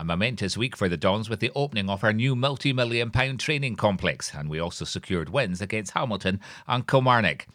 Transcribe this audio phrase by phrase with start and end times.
[0.00, 3.38] A momentous week for the Dons with the opening of our new multi million pound
[3.38, 7.46] training complex, and we also secured wins against Hamilton and Kilmarnock.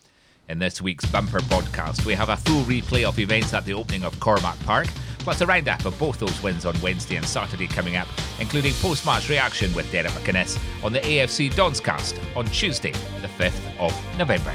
[0.47, 4.03] In this week's bumper podcast, we have a full replay of events at the opening
[4.03, 4.85] of Cormack Park,
[5.17, 8.07] plus a roundup of both those wins on Wednesday and Saturday coming up,
[8.39, 12.91] including post match reaction with Derek McInnes on the AFC Donscast on Tuesday,
[13.21, 14.53] the 5th of November.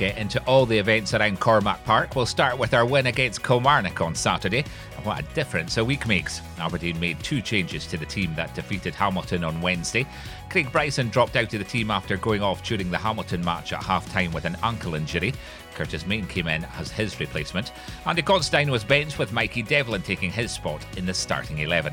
[0.00, 4.00] Get into all the events around Cormack Park, we'll start with our win against Kilmarnock
[4.00, 4.64] on Saturday.
[4.96, 6.40] And what a difference a week makes.
[6.58, 10.06] Aberdeen made two changes to the team that defeated Hamilton on Wednesday.
[10.48, 13.82] Craig Bryson dropped out of the team after going off during the Hamilton match at
[13.82, 15.34] half time with an ankle injury.
[15.74, 17.70] Curtis Main came in as his replacement.
[18.06, 21.92] Andy Considine was benched with Mikey Devlin taking his spot in the starting 11.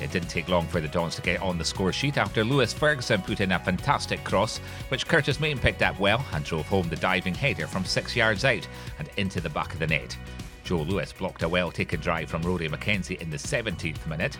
[0.00, 2.72] It didn't take long for the Dons to get on the score sheet after Lewis
[2.72, 6.88] Ferguson put in a fantastic cross, which Curtis Main picked up well and drove home
[6.88, 8.66] the diving header from six yards out
[8.98, 10.16] and into the back of the net.
[10.64, 14.36] Joe Lewis blocked a well taken drive from Rory McKenzie in the 17th minute.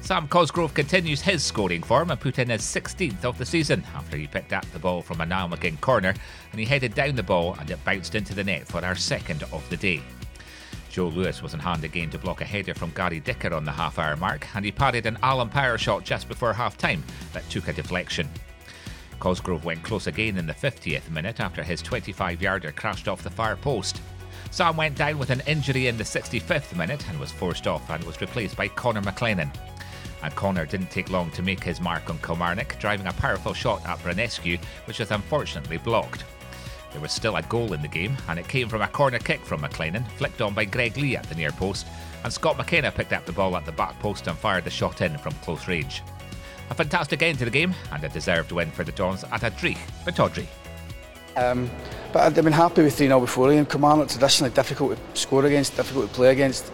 [0.00, 4.16] Sam Cosgrove continues his scoring form and put in his 16th of the season after
[4.16, 6.14] he picked up the ball from a Niall McGinn corner
[6.52, 9.42] and he headed down the ball and it bounced into the net for our second
[9.44, 10.02] of the day.
[10.94, 13.72] Joe Lewis was in hand again to block a header from Gary Dicker on the
[13.72, 17.50] half hour mark, and he parried an Alan Power shot just before half time that
[17.50, 18.28] took a deflection.
[19.18, 23.30] Cosgrove went close again in the 50th minute after his 25 yarder crashed off the
[23.30, 24.00] far post.
[24.52, 28.04] Sam went down with an injury in the 65th minute and was forced off and
[28.04, 29.52] was replaced by Connor McLennan.
[30.22, 33.84] And Connor didn't take long to make his mark on Kilmarnock, driving a powerful shot
[33.84, 36.22] at Branescu, which was unfortunately blocked.
[36.94, 39.44] There was still a goal in the game, and it came from a corner kick
[39.44, 41.88] from McLennan, flicked on by Greg Leigh at the near post,
[42.22, 45.00] and Scott McKenna picked up the ball at the back post and fired the shot
[45.00, 46.02] in from close range.
[46.70, 49.50] A fantastic end to the game, and a deserved win for the Dons at a
[49.50, 50.46] Dreich Pittodrie.
[51.36, 51.68] Um,
[52.12, 53.50] but I've been happy with 3 0 before.
[53.50, 56.70] And Kilmarnock traditionally difficult to score against, difficult to play against.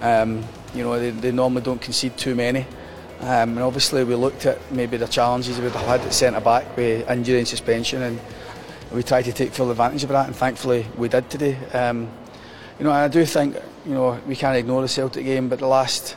[0.00, 0.42] Um,
[0.74, 2.66] you know, they, they normally don't concede too many.
[3.20, 6.40] Um, and obviously, we looked at maybe the challenges we would have had at centre
[6.40, 8.18] back with injury and suspension, and
[8.92, 10.26] we tried to take full advantage of that.
[10.26, 11.56] And thankfully, we did today.
[11.72, 12.08] Um,
[12.78, 13.56] you know, I do think
[13.86, 16.16] you know we can't ignore the Celtic game, but the last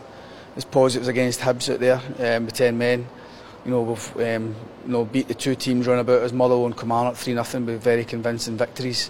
[0.56, 2.02] as positives against Hibs out there
[2.36, 3.08] um, with 10 men.
[3.66, 6.78] You know, we've um, you know, beat the two teams round about as Motherwell and
[6.78, 9.10] Kilmarnock 3 0 with very convincing victories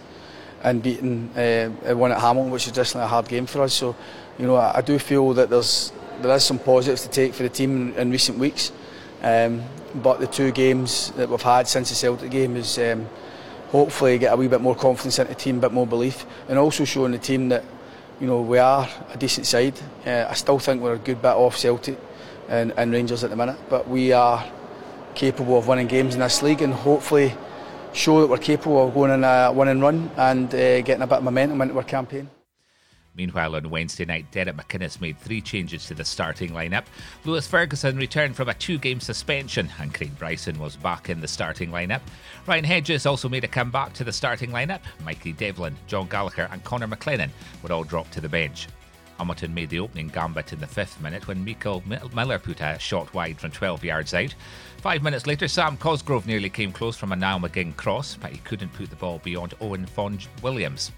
[0.62, 3.73] and beaten uh, one at Hamilton, which is just a hard game for us.
[3.73, 3.96] So,
[4.38, 5.91] you know, I, I do feel that there's
[6.22, 8.72] there is some positives to take for the team in, in recent weeks.
[9.22, 9.63] Um,
[9.96, 13.07] but the two games that we've had since the Celtic game is um,
[13.73, 16.59] hopefully get a wee bit more confidence into the team, a bit more belief, and
[16.59, 17.63] also showing the team that
[18.22, 19.73] you know we are a decent side.
[20.06, 21.97] Uh, I still think we're a good bit off Celtic
[22.47, 24.45] and, and Rangers at the minute, but we are
[25.16, 27.34] capable of winning games in this league and hopefully
[27.94, 31.17] show that we're capable of going on a winning run and uh, getting a bit
[31.17, 32.29] of momentum into our campaign.
[33.16, 36.85] Meanwhile, on Wednesday night, Derek McInnes made three changes to the starting lineup.
[37.25, 41.28] Lewis Ferguson returned from a two game suspension, and Craig Bryson was back in the
[41.28, 42.02] starting lineup.
[42.47, 44.81] Ryan Hedges also made a comeback to the starting lineup.
[45.06, 47.29] Mikey Devlin, John Gallagher, and Connor McLennan
[47.62, 48.68] were all dropped to the bench.
[49.19, 53.13] Hamilton made the opening gambit in the fifth minute when Mickel Miller put a shot
[53.13, 54.34] wide from 12 yards out.
[54.78, 58.40] Five minutes later, Sam Cosgrove nearly came close from a Niall McGinn cross, but he
[58.40, 60.91] couldn't put the ball beyond Owain Fôn Williams.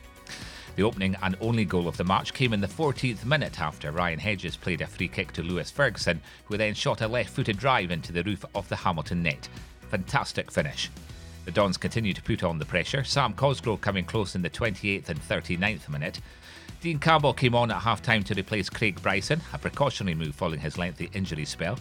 [0.75, 4.19] The opening and only goal of the match came in the 14th minute after Ryan
[4.19, 7.91] Hedges played a free kick to Lewis Ferguson, who then shot a left footed drive
[7.91, 9.47] into the roof of the Hamilton net.
[9.89, 10.89] Fantastic finish.
[11.45, 15.09] The Dons continue to put on the pressure, Sam Cosgrove coming close in the 28th
[15.09, 16.19] and 39th minute.
[16.81, 20.59] Dean Campbell came on at half time to replace Craig Bryson, a precautionary move following
[20.59, 21.79] his lengthy injury spell.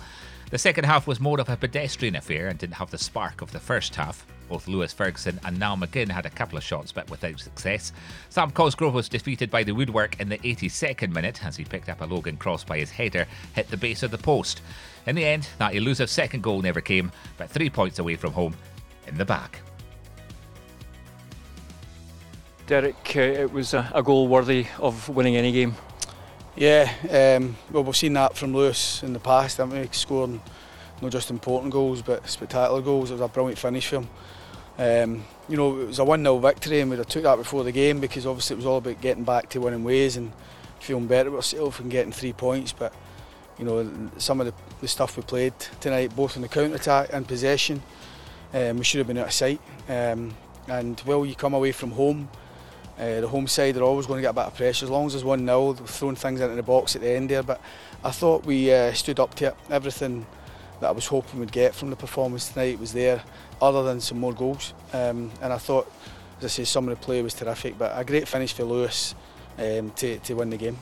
[0.50, 3.50] The second half was more of a pedestrian affair and didn't have the spark of
[3.50, 4.24] the first half.
[4.54, 7.92] Both Lewis Ferguson and Niall McGinn had a couple of shots but without success.
[8.28, 12.00] Sam Cosgrove was defeated by the woodwork in the 82nd minute as he picked up
[12.00, 14.60] a Logan cross by his header, hit the base of the post.
[15.06, 18.54] In the end, that elusive second goal never came, but three points away from home
[19.08, 19.58] in the bag.
[22.68, 25.74] Derek, uh, it was a, a, goal worthy of winning any game.
[26.54, 29.88] Yeah, um, well, we've seen that from Lewis in the past, haven't we?
[29.90, 30.40] Scoring
[31.02, 33.10] not just important goals but spectacular goals.
[33.10, 34.08] It was a brilliant finish for him.
[34.78, 37.64] Um, you know, it was a 1 0 victory, and we'd have took that before
[37.64, 40.32] the game because obviously it was all about getting back to winning ways and
[40.80, 42.72] feeling better about ourselves and getting three points.
[42.72, 42.92] But
[43.58, 47.10] you know, some of the, the stuff we played tonight, both in the counter attack
[47.12, 47.82] and possession,
[48.52, 49.60] um, we should have been out of sight.
[49.88, 50.34] Um,
[50.68, 52.28] and well, you come away from home.
[52.98, 55.06] Uh, the home side are always going to get a bit of pressure as long
[55.06, 57.42] as there's 1 0, they're throwing things into the box at the end there.
[57.42, 57.60] But
[58.04, 59.56] I thought we uh, stood up to it.
[59.70, 60.26] Everything
[60.80, 63.22] that I was hoping we'd get from the performance tonight was there,
[63.64, 64.74] other than some more goals.
[64.92, 65.90] Um, and I thought,
[66.38, 69.14] as I say, some of the play was terrific, but a great finish for Lewis
[69.58, 70.78] um, to, to win the game.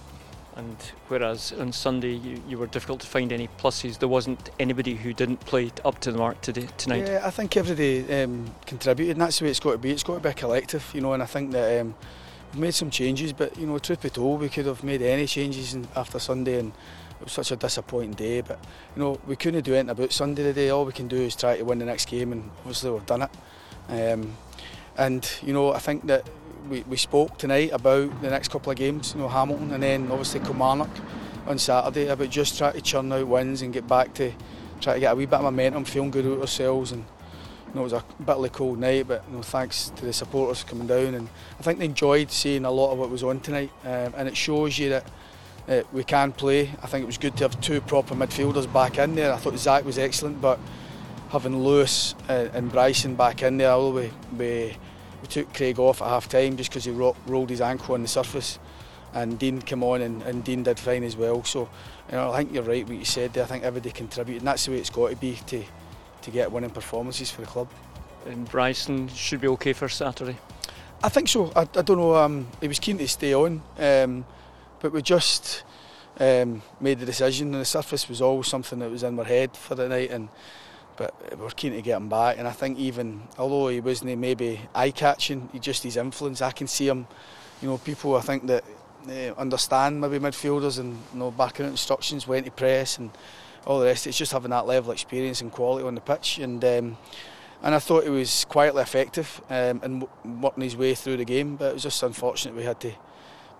[0.54, 0.76] And
[1.08, 5.14] whereas on Sunday you, you were difficult to find any pluses, there wasn't anybody who
[5.14, 7.06] didn't play up to the mark today tonight.
[7.06, 9.90] Yeah, I think everybody um, contributed, and that's the way it's got to be.
[9.90, 11.14] It's got to be a collective, you know.
[11.14, 11.94] And I think that um,
[12.52, 15.26] we've made some changes, but you know, truth be told, we could have made any
[15.26, 16.72] changes in, after Sunday, and
[17.22, 18.40] it was such a disappointing day.
[18.40, 18.58] But
[18.96, 20.70] you know, we couldn't do anything about Sunday today.
[20.70, 23.22] All we can do is try to win the next game, and obviously we've done
[23.22, 23.30] it.
[23.88, 24.36] Um,
[24.96, 26.28] and you know, I think that
[26.68, 30.10] we, we spoke tonight about the next couple of games, you know, Hamilton and then
[30.10, 30.90] obviously Kilmarnock
[31.46, 34.32] on Saturday about just trying to churn out wins and get back to
[34.80, 37.04] try to get a wee bit of momentum, feeling good about ourselves and
[37.68, 40.62] you know, it was a bitterly cold night, but you know, thanks to the supporters
[40.62, 41.28] coming down, and
[41.58, 44.36] I think they enjoyed seeing a lot of what was on tonight, um, and it
[44.36, 45.06] shows you that
[45.68, 46.70] uh, we can play.
[46.82, 49.32] I think it was good to have two proper midfielders back in there.
[49.32, 50.58] I thought Zach was excellent, but
[51.30, 54.76] having Lewis uh, and Bryson back in there, although we, we
[55.22, 58.02] we took Craig off at half time just because he ro- rolled his ankle on
[58.02, 58.58] the surface.
[59.14, 61.44] And Dean came on and, and Dean did fine as well.
[61.44, 61.68] So
[62.10, 63.44] you know, I think you're right what you said there.
[63.44, 65.62] I think everybody contributed and that's the way it's got to be to,
[66.22, 67.68] to get winning performances for the club.
[68.26, 70.38] And Bryson should be okay for Saturday?
[71.04, 71.52] I think so.
[71.54, 72.16] I, I don't know.
[72.16, 74.24] Um, he was keen to stay on, um,
[74.82, 75.62] but we just
[76.18, 77.52] um, made the decision.
[77.52, 80.28] And the surface was always something that was in our head for the night, and
[80.96, 82.36] but we're keen to get him back.
[82.38, 86.42] And I think even although he wasn't maybe eye catching, he just his influence.
[86.42, 87.06] I can see him.
[87.62, 88.64] You know, people I think that
[89.08, 93.10] uh, understand maybe midfielders and you know backing instructions, when to press and
[93.64, 94.08] all the rest.
[94.08, 96.38] It's just having that level of experience and quality on the pitch.
[96.38, 96.98] And um,
[97.62, 100.08] and I thought he was quietly effective um, and
[100.42, 101.54] working his way through the game.
[101.54, 102.92] But it was just unfortunate we had to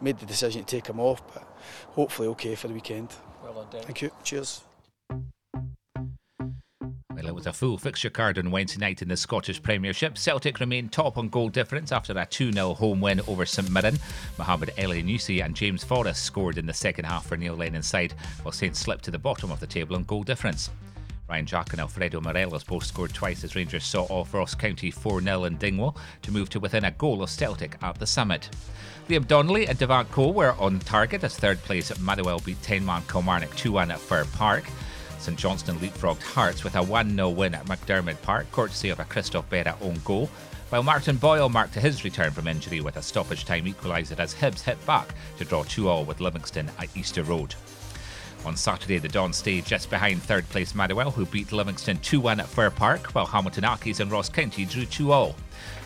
[0.03, 1.23] made the decision to take him off.
[1.33, 1.45] But
[1.91, 3.09] hopefully okay for the weekend.
[3.43, 3.83] Well done.
[3.83, 4.11] Thank you.
[4.25, 4.63] Cheers.
[7.23, 10.19] Well, it was a full fixture card on Wednesday night in the Scottish Premiership.
[10.19, 13.99] Celtic remained top on goal difference after a 2 0 home win over St Mirren.
[14.39, 18.15] Mohamed El Elyounoussi and James Forrest scored in the second half for Neil Lennon's side,
[18.43, 20.71] while Saints slipped to the bottom of the table on goal difference.
[21.29, 25.23] Ryan Jack and Alfredo Morelos both scored twice as Rangers saw off Ross County 4
[25.23, 28.51] 0 in Dingwall to move to within a goal of Celtic at the summit.
[29.09, 33.03] Liam Donnelly and Devante Cole were on target as third place Motherwell beat 10 man
[33.09, 34.65] Kilmarnock 2 1 at Fir Park.
[35.19, 39.05] St Johnstone leapfrogged Hearts with a 1 0 win at McDiarmid Park, courtesy of a
[39.05, 40.31] Christophe Berra own goal,
[40.69, 44.63] while Martin Boyle marked his return from injury with a stoppage time equaliser as Hibs
[44.63, 47.57] hit back to draw 2 all with Livingston at Easter Road.
[48.45, 52.39] On Saturday, the Dons stayed just behind third place Motherwell, who beat Livingston 2 1
[52.39, 55.35] at Fir Park, while Hamilton Accies and Ross County drew 2 all.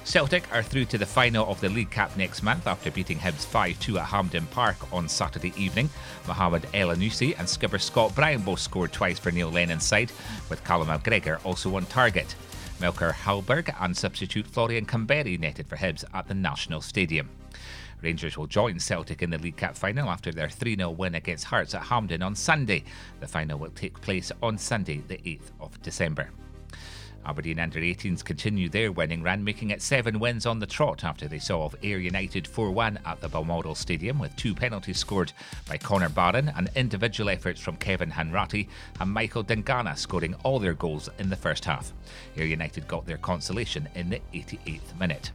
[0.06, 3.44] Celtic are through to the final of the League Cup next month after beating Hibs
[3.44, 5.90] 5 2 at Hampden Park on Saturday evening.
[6.28, 10.12] Mohamed Elyounoussi and skipper Scott Brown both scored twice for Neil Lennon's side,
[10.48, 12.36] with Callum McGregor also on target.
[12.78, 17.28] Melker Hallberg and substitute Florian Kamberi netted for Hibs at the National Stadium.
[18.00, 21.46] Rangers will join Celtic in the League Cup final after their 3 0 win against
[21.46, 22.84] Hearts at Hampden on Sunday.
[23.18, 26.30] The final will take place on Sunday, the 8th of December.
[27.26, 31.26] Aberdeen under 18s continue their winning run, making it seven wins on the trot after
[31.26, 35.32] they saw off Ayr United 4 1 at the Balmoral Stadium, with two penalties scored
[35.68, 38.68] by Connor Barron and individual efforts from Kevin Hanratty
[39.00, 41.92] and Michael Dingana scoring all their goals in the first half.
[42.36, 45.32] Ayr United got their consolation in the 88th minute.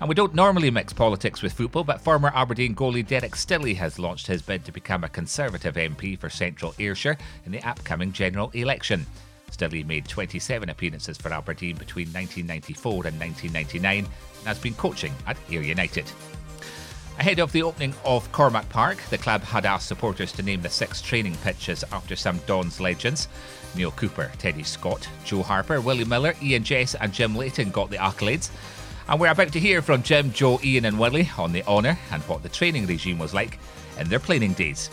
[0.00, 4.00] And we don't normally mix politics with football, but former Aberdeen goalie Derek Stillie has
[4.00, 8.50] launched his bid to become a Conservative MP for Central Ayrshire in the upcoming general
[8.50, 9.06] election.
[9.62, 14.08] Stillie made 27 appearances for Aberdeen between 1994 and 1999 and
[14.44, 16.10] has been coaching at Ayr United.
[17.20, 20.68] Ahead of the opening of Cormack Park, the club had asked supporters to name the
[20.68, 23.28] six training pitches after some Dons legends.
[23.76, 27.98] Neale Cooper, Teddy Scott, Joe Harper, Willie Miller, Eoin Jess, and Jim Leighton got the
[27.98, 28.50] accolades.
[29.08, 32.22] And we're about to hear from Jim, Joe, Ian, and Willie on the honour and
[32.24, 33.60] what the training regime was like
[34.00, 34.90] in their playing days.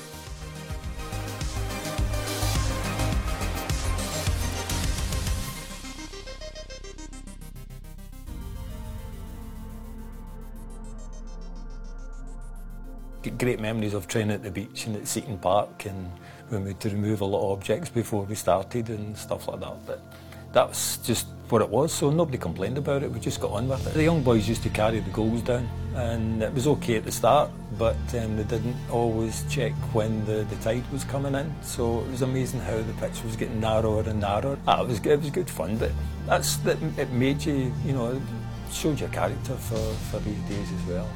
[13.37, 16.09] Great memories of training at the beach and at Seaton Park and
[16.49, 19.59] when we had to remove a lot of objects before we started and stuff like
[19.59, 19.85] that.
[19.85, 20.01] But
[20.53, 23.11] that was just what it was, so nobody complained about it.
[23.11, 23.93] We just got on with it.
[23.93, 27.11] The young boys used to carry the goals down, and it was okay at the
[27.11, 31.53] start, but um, they didn't always check when the, the tide was coming in.
[31.61, 34.57] So it was amazing how the pitch was getting narrower and narrower.
[34.67, 35.91] Ah, it was it was good fun, but
[36.25, 38.19] that's that it made you, you know,
[38.71, 41.07] showed your character for, for these days as well.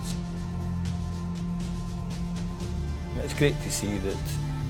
[3.20, 4.18] It's great to see that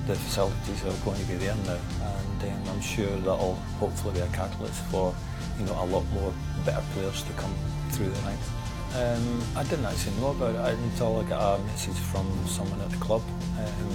[0.07, 4.19] the facilities are going to be there now, and um, I'm sure that'll hopefully be
[4.19, 5.15] a catalyst for
[5.57, 6.33] you know a lot more
[6.65, 7.53] better players to come
[7.91, 8.49] through the ranks.
[8.95, 12.91] Um, I didn't actually know about it until I got a message from someone at
[12.91, 13.21] the club.
[13.57, 13.91] Um,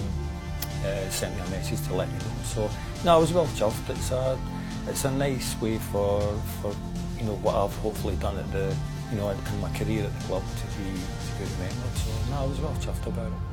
[0.84, 2.42] uh, sent me a message to let me know.
[2.44, 2.70] So
[3.04, 3.90] no, I was well chuffed.
[3.90, 4.38] It's a
[4.88, 6.20] it's a nice way for
[6.60, 6.74] for
[7.18, 8.74] you know what I've hopefully done at the
[9.10, 11.96] you know in my career at the club to be to be remembered.
[11.96, 13.47] So no, I was well chuffed about it.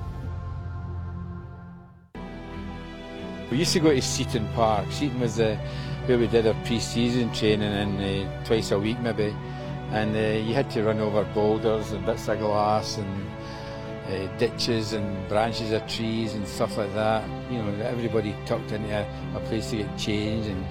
[3.52, 4.92] We used to go to Seaton Park.
[4.92, 5.56] Seaton was uh,
[6.08, 9.36] where we did our pre-season training and uh, twice a week maybe.
[9.92, 13.26] And uh, you had to run over boulders and bits of glass and
[14.08, 17.24] uh, ditches and branches of trees and stuff like that.
[17.52, 20.66] You know, everybody tucked into a, a place to get changed and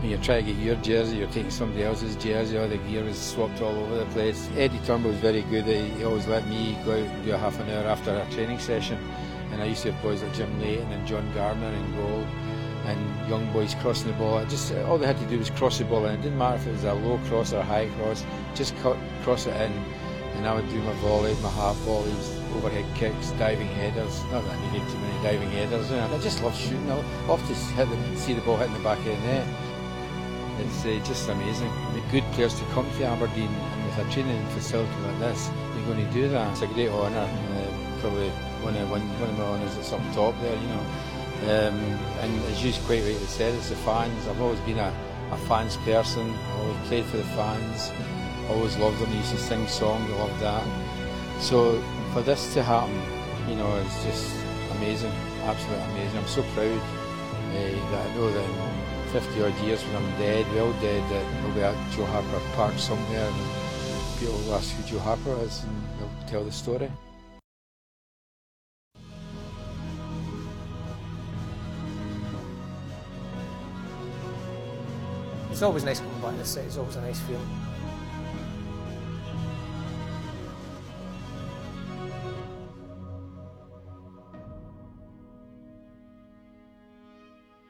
[0.00, 3.02] when you're trying to get your jersey, you're taking somebody else's jersey, all the gear
[3.02, 4.48] was swapped all over the place.
[4.56, 5.64] Eddie Turnbull was very good.
[5.64, 8.60] He always let me go out and do a half an hour after a training
[8.60, 8.98] session
[9.52, 12.26] and I used to have boys like Jim Leighton and John Gardner in goal
[12.88, 14.44] and young boys crossing the ball.
[14.46, 16.66] Just all they had to do was cross the ball, and it didn't matter if
[16.66, 18.24] it was a low cross or a high cross.
[18.54, 19.72] Just cut, cross it in,
[20.36, 24.22] and I would do my volley, my half volleys, overhead kicks, diving headers.
[24.32, 25.90] Not that I needed too many diving headers.
[25.90, 26.90] You know, I just love shooting.
[26.90, 29.46] I love to hit the, see the ball hitting the back of the net.
[30.60, 31.70] It's uh, just amazing.
[32.10, 36.04] Good players to come to Aberdeen, and with a training facility like this, you're going
[36.04, 36.52] to do that.
[36.52, 37.18] It's a great honour.
[37.18, 37.57] Uh,
[38.00, 38.30] probably
[38.62, 40.84] one of, one, one of my honours that's up top there, you know.
[41.38, 41.78] Um,
[42.20, 44.26] and as you quite rightly said, it's the fans.
[44.26, 44.92] I've always been a,
[45.30, 46.34] a fans person.
[46.58, 47.92] Always played for the fans.
[48.50, 49.12] Always loved them.
[49.14, 50.10] Used to sing songs.
[50.10, 50.66] I loved that.
[51.40, 51.80] So
[52.12, 53.00] for this to happen,
[53.48, 54.34] you know, it's just
[54.76, 55.12] amazing.
[55.44, 56.18] Absolutely amazing.
[56.18, 60.46] I'm so proud uh, that I know that in 50 odd years when I'm dead,
[60.54, 64.82] well dead, that I'll be at Joe Harper Park somewhere and people will ask who
[64.82, 66.90] Joe Harper is and they'll tell the story.
[75.58, 77.44] It's always nice coming back to the it's always a nice feeling.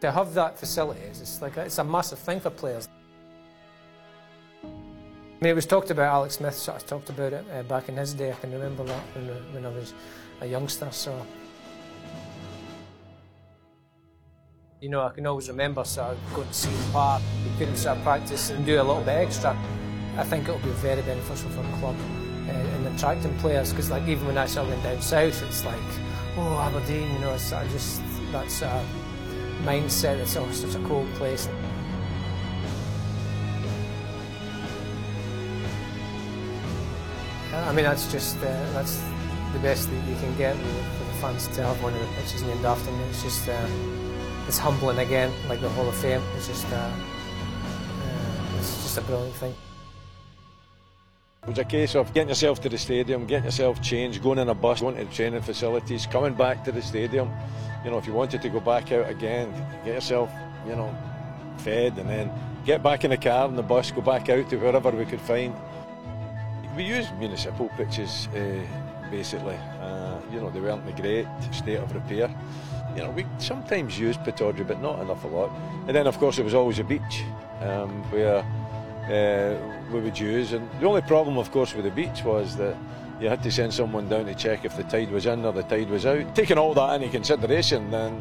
[0.01, 2.87] To have that facility it's like a, it's a massive thing for players.
[4.63, 4.67] I
[5.41, 6.13] mean, it was talked about.
[6.13, 8.33] Alex Smith sort of talked about it uh, back in his day.
[8.33, 9.95] I can remember that when, when I was
[10.43, 10.91] a youngster.
[10.91, 11.27] So
[14.81, 17.21] You know, I can always remember sort of going to see the park,
[17.59, 19.59] couldn't sort of practice and do a little bit extra.
[20.17, 21.97] I think it'll be very beneficial for the club
[22.47, 25.81] uh, and attracting players because like even when I of went down south, it's like,
[26.37, 28.87] oh, Aberdeen, you know, it's just that of
[29.65, 31.49] mindset, it's always such a cold place.
[37.53, 38.43] I mean, that's just, uh,
[38.75, 39.03] that's
[39.53, 42.43] the best that you can get for the fans to have one of the pitches
[42.43, 43.01] named after them.
[43.11, 43.67] It's just, uh,
[44.49, 46.23] it's humbling again, like the Hall of Fame.
[46.35, 49.55] It's just, uh, uh, it's just a brilliant thing.
[51.43, 54.49] It was a case of getting yourself to the stadium, getting yourself changed, going in
[54.49, 57.31] a bus, going to the training facilities, coming back to the stadium.
[57.85, 59.53] You know, if you wanted to go back out again,
[59.85, 60.31] get yourself,
[60.67, 60.97] you know,
[61.59, 62.33] fed and then
[62.65, 65.21] get back in the car and the bus, go back out to wherever we could
[65.21, 65.55] find.
[66.75, 68.65] We used municipal pitches, uh,
[69.11, 69.57] basically.
[69.81, 72.35] Uh, you know, they weren't in a great state of repair
[72.99, 75.53] you know, we sometimes used Pittodrie, but not enough a lot.
[75.87, 77.23] And then, of course, there was always a beach
[77.61, 78.39] um, where
[79.09, 80.53] uh, we would use.
[80.53, 82.77] And the only problem, of course, with the beach was that
[83.21, 85.63] you had to send someone down to check if the tide was in or the
[85.63, 86.35] tide was out.
[86.35, 88.21] Taking all that into consideration, then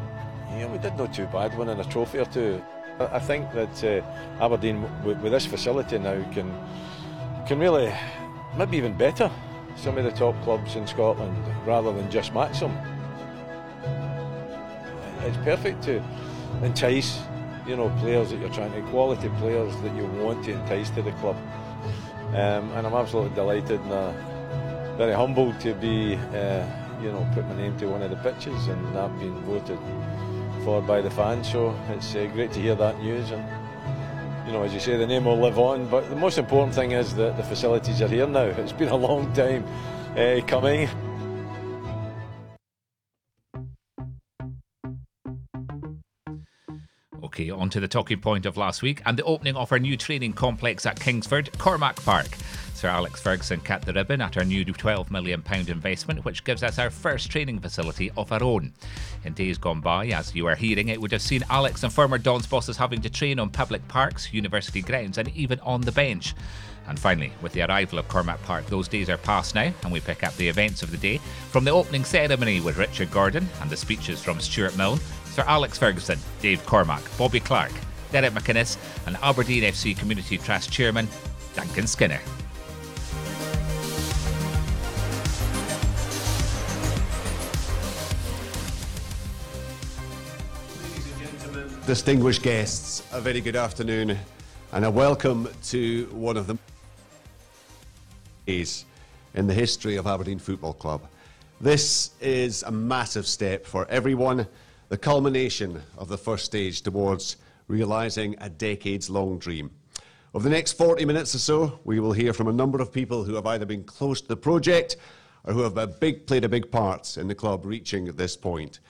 [0.52, 2.62] you know, we did not too bad winning a trophy or two.
[3.00, 6.56] I think that uh, Aberdeen, with, with this facility now, can
[7.46, 7.92] can really,
[8.56, 9.28] maybe even better,
[9.76, 12.76] some of the top clubs in Scotland rather than just match them
[15.22, 16.02] it's perfect to
[16.62, 17.20] entice,
[17.66, 21.02] you know, players that you're trying to, quality players that you want to entice to
[21.02, 21.36] the club.
[22.28, 24.12] Um, and I'm absolutely delighted and uh,
[24.96, 26.66] very humbled to be, uh,
[27.02, 29.78] you know, put my name to one of the pitches and that being voted
[30.64, 31.50] for by the fans.
[31.50, 33.30] So it's uh, great to hear that news.
[33.30, 33.44] And
[34.46, 35.88] you know, as you say, the name will live on.
[35.88, 38.44] But the most important thing is that the facilities are here now.
[38.44, 39.64] It's been a long time
[40.16, 40.88] uh, coming.
[47.38, 49.96] Okay, on to the talking point of last week and the opening of our new
[49.96, 52.26] training complex at Kingsford, Cormack Park.
[52.74, 56.80] Sir Alex Ferguson cut the ribbon at our new £12 million investment, which gives us
[56.80, 58.72] our first training facility of our own.
[59.24, 62.18] In days gone by, as you are hearing, it would have seen Alex and former
[62.18, 66.34] Dons bosses having to train on public parks, university grounds, and even on the bench.
[66.88, 70.00] And finally, with the arrival of Cormack Park, those days are past now, and we
[70.00, 71.18] pick up the events of the day
[71.50, 74.98] from the opening ceremony with Richard Gordon and the speeches from Stewart Milne,
[75.38, 77.70] Sir Alex Ferguson, Dave Cormack, Bobby Clark,
[78.10, 78.76] Derek McInnes,
[79.06, 81.06] and Aberdeen FC Community Trust Chairman
[81.54, 82.18] Duncan Skinner.
[91.86, 94.18] distinguished guests, a very good afternoon
[94.72, 96.58] and a welcome to one of the
[98.44, 98.84] days
[99.34, 101.02] in the history of Aberdeen Football Club.
[101.60, 104.48] This is a massive step for everyone
[104.88, 109.70] the culmination of the first stage towards realising a decades long dream.
[110.34, 113.24] Over the next 40 minutes or so, we will hear from a number of people
[113.24, 114.96] who have either been close to the project
[115.44, 118.80] or who have a big, played a big part in the club reaching this point.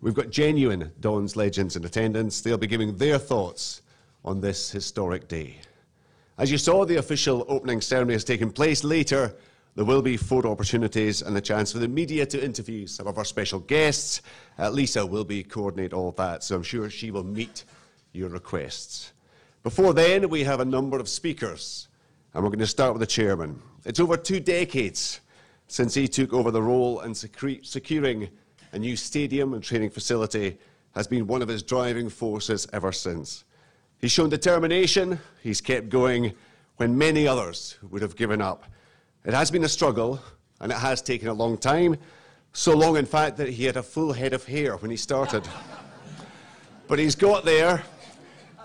[0.00, 2.40] We've got genuine Dons legends in attendance.
[2.40, 3.82] They'll be giving their thoughts
[4.24, 5.58] on this historic day.
[6.38, 9.36] As you saw, the official opening ceremony has taken place later
[9.74, 13.16] there will be photo opportunities and the chance for the media to interview some of
[13.16, 14.20] our special guests.
[14.58, 17.64] Uh, Lisa will be coordinate all that, so I'm sure she will meet
[18.12, 19.12] your requests.
[19.62, 21.88] Before then, we have a number of speakers,
[22.34, 23.62] and we're going to start with the chairman.
[23.86, 25.20] It's over two decades
[25.68, 28.28] since he took over the role, and securing
[28.72, 30.58] a new stadium and training facility
[30.94, 33.44] has been one of his driving forces ever since.
[33.98, 36.34] He's shown determination, he's kept going
[36.76, 38.64] when many others would have given up.
[39.24, 40.20] It has been a struggle,
[40.60, 41.96] and it has taken a long time.
[42.52, 45.46] So long, in fact, that he had a full head of hair when he started.
[46.88, 47.84] but he's got there,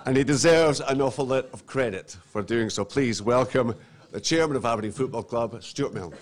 [0.05, 2.83] and he deserves an awful lot of credit for doing so.
[2.83, 3.75] Please welcome
[4.11, 6.15] the chairman of Aberdeen Football Club, Stewart Milne.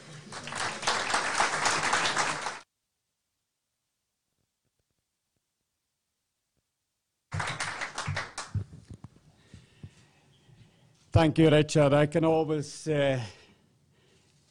[11.13, 11.93] Thank you, Richard.
[11.93, 13.21] I can always uh,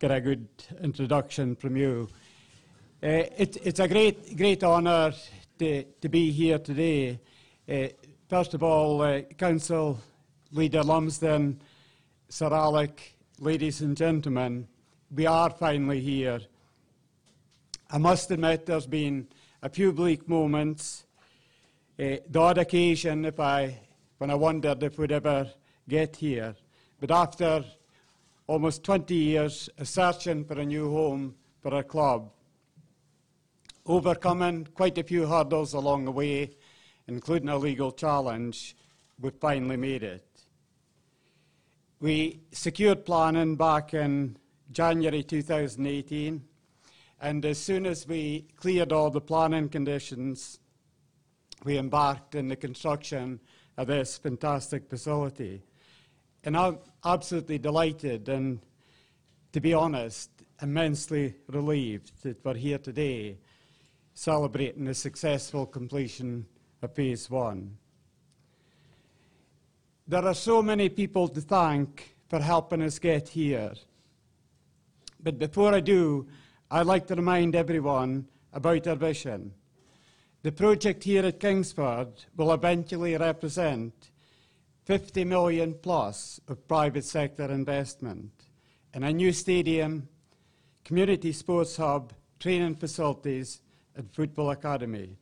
[0.05, 0.47] get a good
[0.83, 2.07] introduction from you.
[3.03, 5.15] Uh, it, it's a great, great honour
[5.59, 7.19] to, to be here today.
[7.67, 7.89] Uh,
[8.29, 9.99] first of all, uh, Council
[10.53, 11.59] Leader Lumsden,
[12.29, 14.69] Sir Alec, ladies and gentlemen,
[15.11, 16.41] we are finally here.
[17.91, 19.27] I must admit there's been
[19.63, 21.07] a few bleak moments.
[21.99, 23.79] Uh, the odd occasion if I,
[24.19, 25.51] when I wondered if we'd ever
[25.89, 26.55] get here.
[27.01, 27.65] But after
[28.47, 32.31] almost 20 years searching for a new home for our club,
[33.87, 36.51] overcoming quite a few hurdles along the way,
[37.07, 38.77] including a legal challenge,
[39.21, 40.27] we finally made it.
[42.01, 44.37] We secured planning back in
[44.73, 46.45] January 2018,
[47.21, 50.59] and as soon as we cleared all the planning conditions,
[51.65, 53.41] we embarked in the construction
[53.79, 55.63] of this fantastic facility.
[56.47, 58.61] And I'm absolutely delighted and,
[59.53, 60.31] to be honest,
[60.61, 63.39] immensely relieved that we're here today
[64.13, 66.45] celebrating the successful completion
[66.83, 67.79] of phase one.
[70.07, 73.73] There are so many people to thank for helping us get here.
[75.23, 76.27] But before I do,
[76.71, 79.55] I'd like to remind everyone about our vision.
[80.43, 84.11] The project here at Kingsford will eventually represent
[84.85, 88.31] 50 million plus of private sector investment
[88.93, 90.09] in a new stadium,
[90.85, 93.63] community sports hub, training facilities,
[93.97, 95.17] and football academy.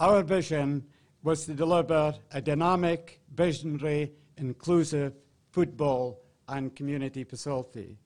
[0.00, 0.86] Our vision
[1.22, 5.12] was to deliver a dynamic, visionary, inclusive
[5.50, 7.98] football and community facility,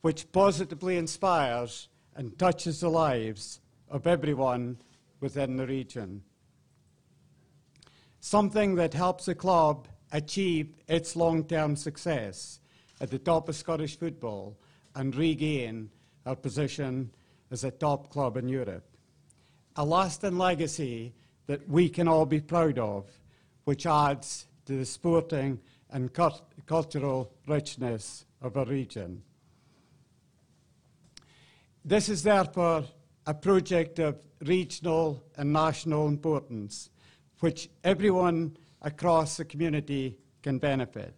[0.00, 4.78] which positively inspires and touches the lives of everyone
[5.20, 6.22] within the region
[8.22, 12.60] something that helps a club achieve its long term success
[13.00, 14.56] at the top of Scottish football
[14.94, 15.90] and regain
[16.24, 17.10] our position
[17.50, 18.86] as a top club in Europe.
[19.76, 21.12] A lasting legacy
[21.46, 23.10] that we can all be proud of,
[23.64, 25.58] which adds to the sporting
[25.90, 26.10] and
[26.66, 29.22] cultural richness of our region.
[31.84, 32.84] This is therefore
[33.26, 36.88] a project of regional and national importance
[37.42, 41.12] which everyone across the community can benefit.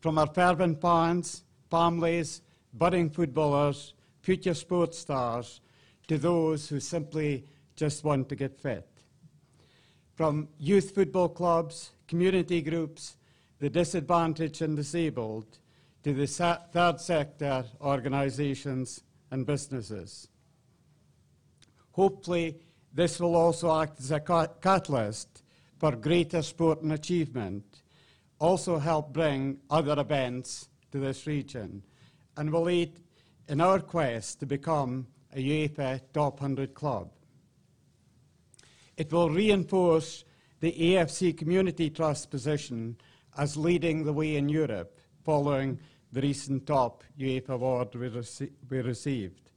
[0.00, 2.40] From our fervent fans, families,
[2.72, 5.60] budding footballers, future sports stars,
[6.06, 8.88] to those who simply just want to get fit.
[10.18, 13.16] from youth football clubs, community groups,
[13.60, 15.58] the disadvantaged and disabled,
[16.02, 20.26] to the third sector organisations and businesses.
[21.92, 22.58] Hopefully,
[22.92, 25.42] this will also act as a catalyst
[25.78, 27.82] for greater sport and achievement,
[28.38, 31.82] also help bring other events to this region,
[32.36, 33.00] and will aid
[33.48, 37.10] in our quest to become a UEFA Top 100 club.
[38.96, 40.24] It will reinforce
[40.60, 42.96] the AFC Community Trust position
[43.36, 45.78] as leading the way in Europe following
[46.12, 49.47] the recent top UEFA award we, rece we received.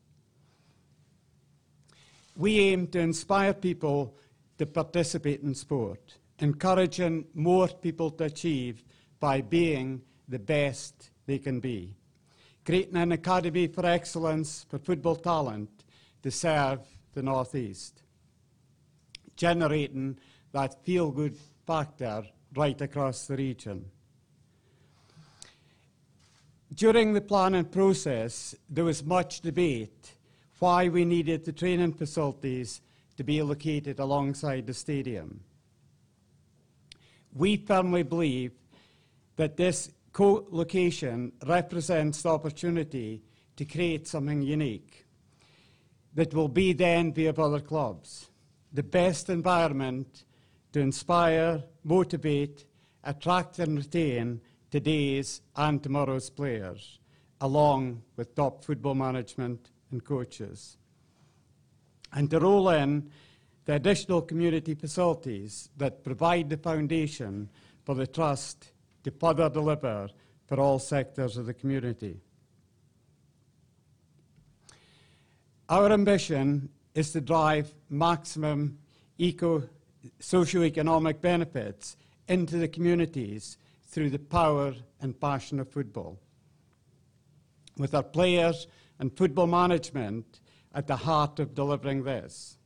[2.42, 4.16] We aim to inspire people
[4.58, 8.84] to participate in sport, encouraging more people to achieve
[9.20, 11.94] by being the best they can be,
[12.66, 15.70] creating an academy for excellence for football talent
[16.24, 16.80] to serve
[17.14, 18.02] the North East,
[19.36, 20.18] generating
[20.52, 22.24] that feel good factor
[22.56, 23.86] right across the region.
[26.74, 30.16] During the planning process, there was much debate
[30.62, 32.82] why we needed the training facilities
[33.18, 35.40] to be located alongside the stadium.
[37.34, 38.52] We firmly believe
[39.38, 43.24] that this co-location represents the opportunity
[43.56, 45.08] to create something unique
[46.14, 48.30] that will be the envy of other clubs,
[48.72, 50.26] the best environment
[50.74, 52.66] to inspire, motivate,
[53.04, 57.00] attract and retain today's and tomorrow's players,
[57.40, 60.78] along with top football management and coaches.
[62.14, 63.10] And to roll in
[63.66, 67.50] the additional community facilities that provide the foundation
[67.84, 68.72] for the Trust
[69.04, 70.10] to further deliver
[70.46, 72.20] for all sectors of the community.
[75.70, 78.78] Our ambition is to drive maximum
[79.18, 79.70] eco
[80.20, 81.96] socio-economic benefits
[82.28, 86.20] into the communities through the power and passion of football.
[87.78, 88.68] With our players
[89.02, 90.40] and football management
[90.74, 92.58] at the heart of delivering this.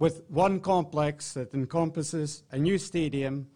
[0.00, 3.46] With one complex that encompasses a new stadium,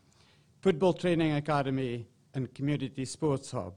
[0.63, 3.75] football training academy, and community sports hub,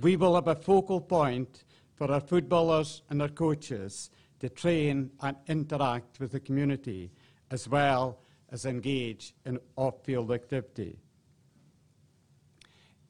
[0.00, 1.64] we will have a focal point
[1.96, 7.10] for our footballers and our coaches to train and interact with the community
[7.50, 11.00] as well as engage in off-field activity.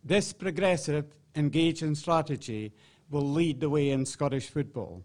[0.02, 1.04] This progressive
[1.36, 2.72] engagement strategy
[3.10, 5.02] will lead the way in Scottish football,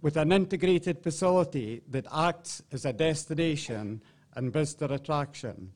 [0.00, 4.02] with an integrated facility that acts as a destination
[4.34, 5.72] and visitor attraction,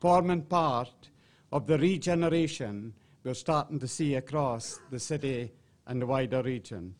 [0.00, 1.10] forming part
[1.52, 2.92] of the regeneration
[3.24, 5.52] we're starting to see across the city
[5.86, 6.94] and the wider region.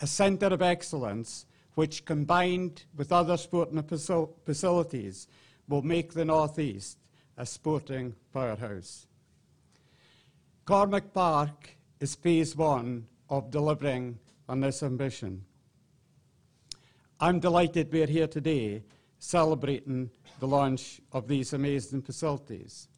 [0.00, 5.26] A centre of excellence which combined with other sporting facilities
[5.68, 6.98] will make the North East
[7.36, 9.06] a sporting powerhouse.
[10.64, 15.44] Cormack Park is phase one of delivering on this ambition.
[17.20, 18.84] I'm delighted we're here today
[19.18, 22.88] celebrating the launch of these amazing facilities.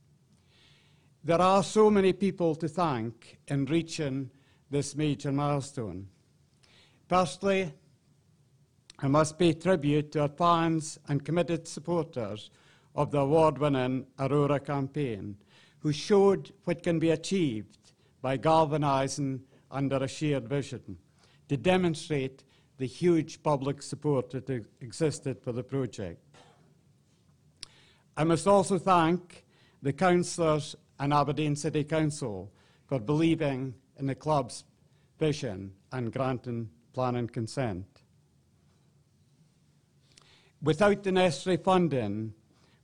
[1.25, 4.31] There are so many people to thank in reaching
[4.71, 6.09] this major milestone.
[7.09, 7.73] Firstly,
[8.99, 12.51] I must pay tribute to our fans and committed supporters
[12.95, 15.37] of the award-winning Aurora campaign
[15.79, 17.79] who showed what can be achieved
[18.23, 20.99] by galvanising under a shared vision
[21.49, 22.45] to demonstrate
[22.79, 24.49] the huge public support that
[24.81, 26.25] existed for the project.
[28.17, 29.45] I must also thank
[29.83, 32.51] the councillors and Aberdeen City Council
[32.87, 34.65] for believing in the club's
[35.19, 37.87] vision and granting planning consent.
[40.63, 42.33] Without the necessary funding,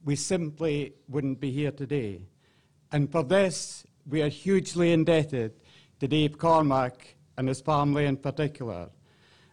[0.05, 2.23] we simply wouldn't be here today.
[2.93, 5.53] And for this, we are hugely indebted
[6.01, 8.89] to Dave Cormack and his family in particular,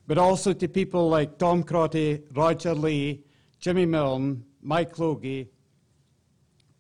[0.08, 3.24] but also to people like Tom Crotty, Roger Lee,
[3.60, 5.50] Jimmy Milne, Mike Logie,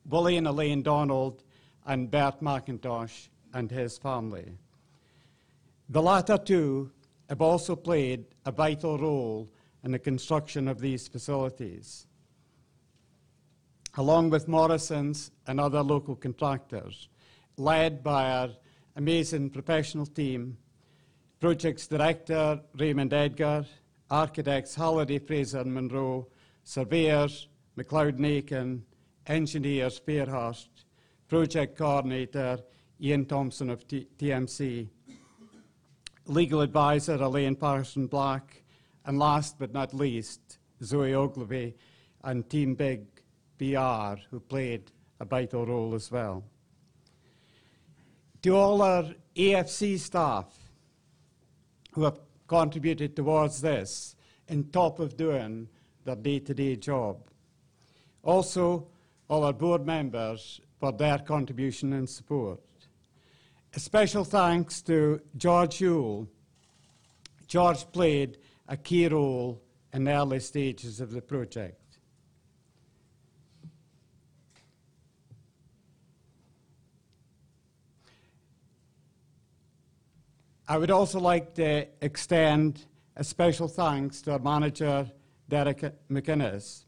[0.07, 1.43] Willie and Elaine Donald,
[1.85, 4.51] and Bert McIntosh and his family.
[5.89, 6.91] The latter two
[7.29, 9.49] have also played a vital role
[9.83, 12.07] in the construction of these facilities
[13.97, 17.09] along with Morrison's and other local contractors,
[17.57, 18.49] led by our
[18.95, 20.57] amazing professional team,
[21.39, 23.65] projects director Raymond Edgar,
[24.09, 26.27] architects Halliday Fraser and Munro,
[26.63, 28.81] surveyors McLeod Nakin,
[29.27, 30.69] engineers Fairhurst,
[31.27, 32.59] project coordinator
[33.01, 34.87] Ian Thompson of T TMC,
[36.25, 38.63] legal advisor Elaine Patterson Black,
[39.05, 41.75] and last but not least, Zoe Ogilvy
[42.23, 43.05] and Team Big
[43.57, 46.43] BR, who played a vital role as well.
[48.43, 49.05] To all our
[49.37, 50.45] AFC staff
[51.93, 54.17] who have contributed towards this,
[54.51, 55.69] on top of doing
[56.03, 57.17] their day to day job.
[58.21, 58.87] Also,
[59.29, 62.59] all our board members for their contribution and support.
[63.73, 66.27] A special thanks to George Yule.
[67.47, 69.61] George played a key role
[69.93, 71.79] in the early stages of the project.
[80.65, 82.85] I would also like to extend
[83.17, 85.11] a special thanks to our manager,
[85.49, 86.85] Derek McInnes.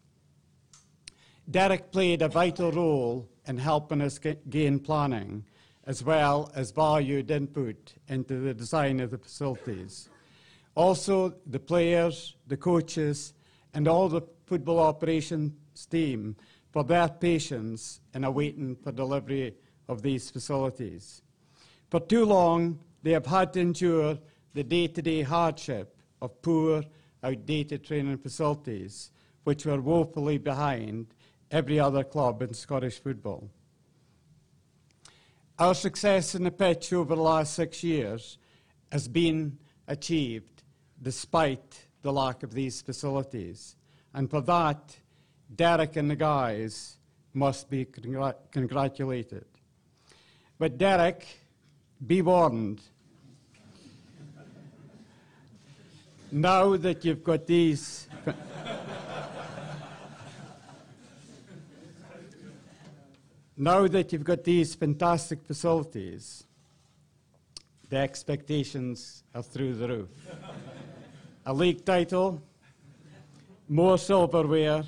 [1.52, 4.18] Derek played a vital role in helping us
[4.50, 5.44] gain planning,
[5.86, 10.08] as well as valued input into the design of the facilities.
[10.76, 13.34] Also, the players, the coaches,
[13.74, 16.38] and all the football operations team
[16.72, 19.54] for their patience in awaiting the delivery
[19.90, 21.22] of these facilities.
[21.90, 24.18] For too long, they have had to endure
[24.56, 26.84] the day to day hardship of poor,
[27.22, 29.12] outdated training facilities,
[29.44, 31.06] which were woefully behind
[31.52, 33.48] every other club in Scottish football.
[35.60, 38.40] Our success in the pitch over the last six years
[38.92, 40.64] has been achieved
[41.00, 43.76] despite the lack of these facilities.
[44.16, 44.98] And for that,
[45.56, 46.98] Derek and the guys
[47.36, 49.46] must be congr- congratulated.
[50.58, 51.28] But Derek,
[52.06, 52.82] be warned,
[56.32, 58.08] now that you've got these.
[63.58, 66.44] now that you've got these fantastic facilities,
[67.90, 70.10] the expectations are through the roof.
[71.46, 72.42] A league title,
[73.70, 74.84] more silverware,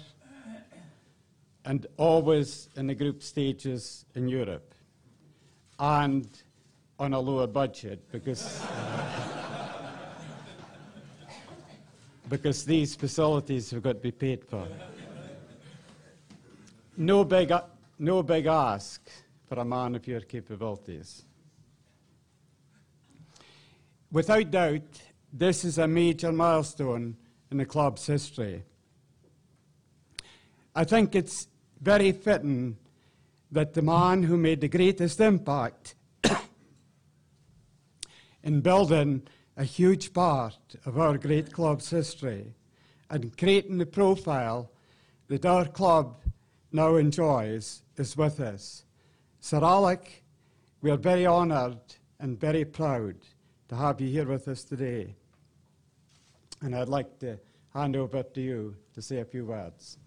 [1.65, 4.73] and always in the group stages in Europe,
[5.79, 6.27] and
[6.99, 8.65] on a lower budget because.
[12.29, 14.67] because these facilities have got to be paid for.
[16.97, 17.51] No big,
[17.99, 19.09] no big ask
[19.47, 21.23] for a man of your capabilities.
[24.11, 27.15] Without doubt, this is a major milestone
[27.51, 28.63] in the club's history.
[30.75, 31.47] I think it's
[31.81, 32.77] very fitting
[33.51, 35.95] that the man who made the greatest impact
[38.43, 39.23] in building
[39.57, 42.53] a huge part of our great club's history
[43.09, 44.71] and creating the profile
[45.27, 46.21] that our club
[46.71, 48.85] now enjoys is with us.
[49.39, 50.23] Sir Alec,
[50.81, 51.79] we are very honoured
[52.19, 53.15] and very proud
[53.69, 55.15] to have you here with us today.
[56.61, 57.39] And I'd like to
[57.73, 59.97] hand over to you to say a few words.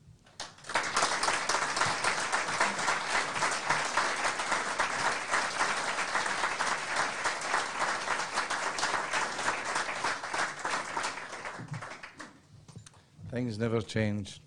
[13.41, 14.39] Things never change.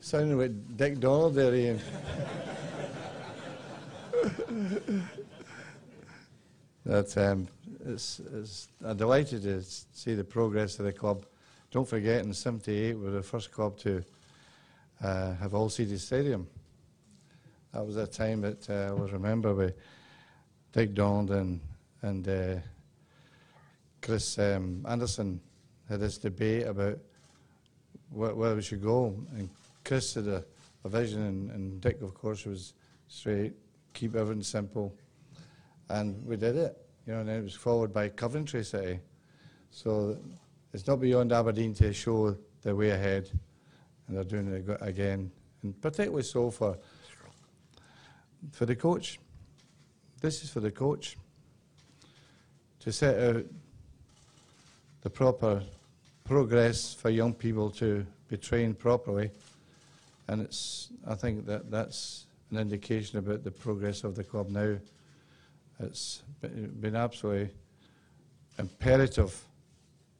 [0.00, 1.78] Sounding like Dick Donald there, Ian.
[6.86, 7.46] that um,
[7.84, 11.26] it's, it's, I'm delighted to see the progress of the club.
[11.70, 14.02] Don't forget, in '78, we were the first club to
[15.02, 16.48] uh, have all-seated stadium.
[17.74, 19.74] That was a time that uh, I was remember with
[20.72, 21.60] Dick Donald and
[22.00, 22.54] and uh,
[24.00, 25.38] Chris um, Anderson
[25.86, 26.98] had this debate about
[28.16, 29.14] where, we should go.
[29.36, 29.50] And
[29.84, 30.44] Chris had a,
[30.84, 32.72] a vision, and, and, Dick, of course, was
[33.08, 33.52] straight,
[33.92, 34.94] keep everything simple.
[35.88, 36.76] And we did it,
[37.06, 39.00] you know, and it was followed by Coventry City.
[39.70, 40.18] So
[40.72, 43.30] it's not beyond Aberdeen to show the way ahead,
[44.06, 45.30] and they're doing it again,
[45.62, 46.78] and particularly so for
[48.52, 49.18] for the coach.
[50.20, 51.16] This is for the coach
[52.80, 53.44] to set out
[55.02, 55.62] the proper
[56.26, 59.30] progress for young people to be trained properly.
[60.28, 64.76] And it's, I think that that's an indication about the progress of the club now.
[65.78, 67.50] It's been absolutely
[68.58, 69.40] imperative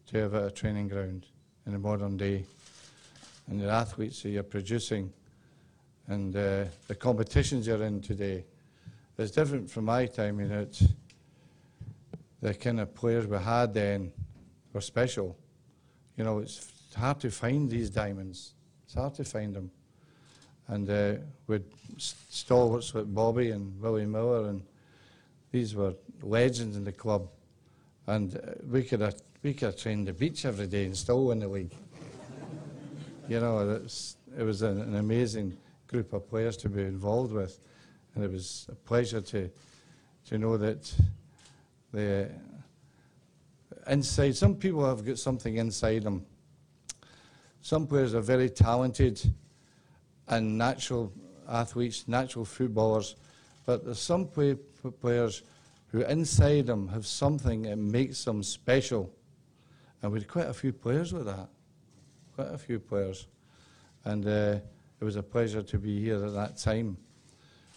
[0.09, 1.27] to have a training ground
[1.67, 2.45] in the modern day.
[3.49, 5.13] And the athletes that you're producing
[6.09, 8.45] and uh, the competitions you're in today
[9.19, 10.39] is different from my time.
[10.39, 10.67] You know,
[12.41, 14.13] the kind of players we had then
[14.73, 15.37] were special
[16.17, 18.55] you know, it's hard to find these diamonds.
[18.85, 19.71] It's hard to find them.
[20.69, 21.15] And uh,
[21.47, 21.65] with
[21.99, 24.63] stalwarts like Bobby and Willie Miller, and
[25.53, 27.29] these were legends in the club.
[28.07, 31.27] And uh, we could have we could have trained the beach every day and still
[31.27, 31.75] win the league.
[33.29, 33.81] you know,
[34.39, 37.61] it was an, an amazing group of players to be involved with,
[38.15, 39.51] and it was a pleasure to
[40.27, 40.93] to know that
[41.93, 42.29] the
[43.89, 46.25] inside some people have got something inside them.
[47.61, 49.21] Some players are very talented
[50.29, 51.13] and natural
[51.49, 53.17] athletes, natural footballers,
[53.65, 54.57] but there's some play,
[55.01, 55.43] players
[55.89, 59.13] who inside them have something that makes them special.
[60.03, 61.49] And we had quite a few players with that,
[62.35, 63.27] quite a few players.
[64.05, 64.59] And uh,
[65.01, 66.97] it was a pleasure to be here at that time.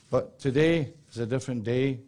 [0.10, 2.00] But today is a different day.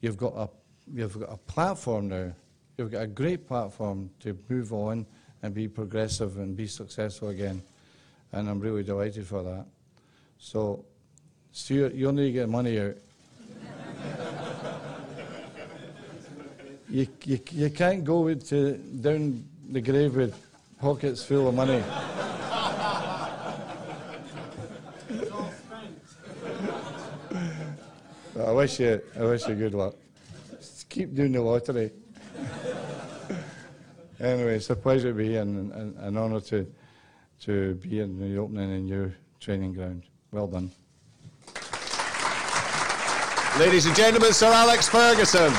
[0.00, 0.48] You've got a,
[0.92, 2.32] you've got a platform now.
[2.78, 5.04] You've got a great platform to move on
[5.42, 7.60] and be progressive and be successful again.
[8.30, 9.66] And I'm really delighted for that.
[10.38, 10.84] So,
[11.50, 12.94] Stewart, you'll need to get money out.
[16.88, 20.40] you, you, you can't go with, to, down the grave with
[20.80, 21.82] pockets full of money.
[28.38, 29.96] I wish you, I wish you good luck.
[30.52, 31.90] Just keep doing the lottery.
[34.20, 36.66] Anyway, it's a pleasure to be here and, and an honour to,
[37.40, 40.02] to be in the opening in your training ground.
[40.32, 40.72] Well done.
[43.60, 45.52] Ladies and gentlemen, Sir Alex Ferguson.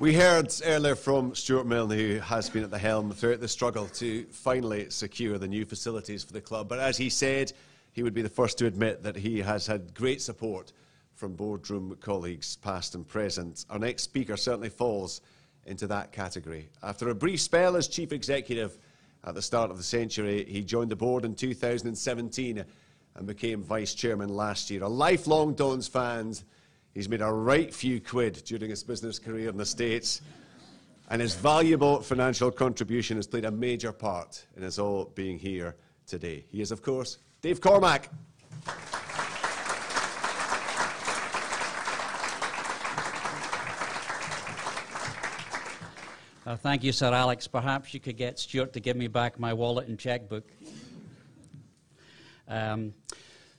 [0.00, 3.86] We heard earlier from Stewart Milne, who has been at the helm throughout the struggle
[3.86, 6.68] to finally secure the new facilities for the club.
[6.68, 7.52] But as he said,
[7.96, 10.70] he would be the first to admit that he has had great support
[11.14, 13.64] from boardroom colleagues, past and present.
[13.70, 15.22] Our next speaker certainly falls
[15.64, 16.68] into that category.
[16.82, 18.76] After a brief spell as chief executive
[19.24, 22.62] at the start of the century, he joined the board in 2017
[23.14, 24.82] and became vice chairman last year.
[24.82, 26.34] A lifelong Dons fan,
[26.92, 30.20] he's made a right few quid during his business career in the States,
[31.08, 35.76] and his valuable financial contribution has played a major part in us all being here
[36.06, 36.44] today.
[36.50, 38.10] He is, of course, Dave Cormack.
[46.44, 47.46] Uh, thank you, Sir Alex.
[47.46, 50.42] Perhaps you could get Stewart to give me back my wallet and checkbook.
[52.48, 52.94] Um,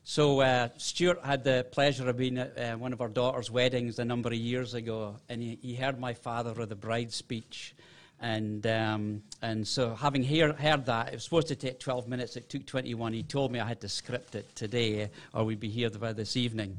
[0.04, 4.00] so, uh, Stewart had the pleasure of being at uh, one of our daughter's weddings
[4.00, 7.74] a number of years ago, and he, he heard my father with the bride speech.
[8.20, 12.36] And, um, and so, having hear, heard that, it was supposed to take 12 minutes,
[12.36, 13.14] it took 21.
[13.14, 16.36] He told me I had to script it today, or we'd be here by this
[16.36, 16.78] evening.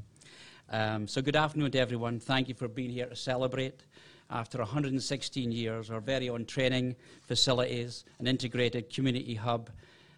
[0.70, 2.18] Um, so, good afternoon to everyone.
[2.18, 3.82] Thank you for being here to celebrate
[4.30, 9.70] after 116 years, our very own training facilities, an integrated community hub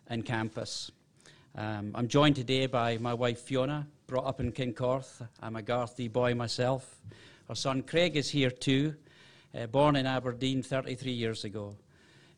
[0.08, 0.90] and campus.
[1.54, 5.26] Um, I'm joined today by my wife Fiona, brought up in Kincorth.
[5.40, 6.96] I'm a Garthy boy myself.
[7.48, 8.94] Our son Craig is here too,
[9.54, 11.76] uh, born in Aberdeen 33 years ago.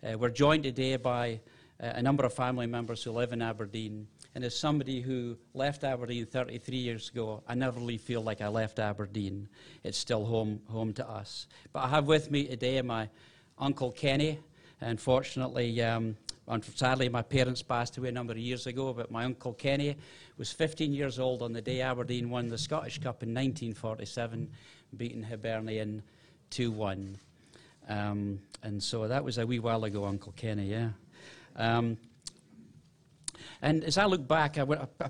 [0.02, 1.40] Uh, we're joined today by
[1.82, 4.06] uh, a number of family members who live in Aberdeen.
[4.34, 8.48] And as somebody who left Aberdeen 33 years ago, I never really feel like I
[8.48, 9.48] left Aberdeen.
[9.84, 11.48] It's still home, home to us.
[11.72, 13.08] But I have with me today my
[13.58, 14.38] Uncle Kenny.
[14.80, 16.16] Unfortunately, um,
[16.74, 19.96] sadly, my parents passed away a number of years ago, but my Uncle Kenny
[20.38, 24.50] was 15 years old on the day Aberdeen won the Scottish Cup in 1947,
[24.96, 26.02] beating Hibernian
[26.52, 27.18] 2 1.
[27.88, 30.90] Um, and so that was a wee while ago, Uncle Kenny, yeah.
[31.56, 31.96] Um,
[33.62, 34.66] and as I look back, a,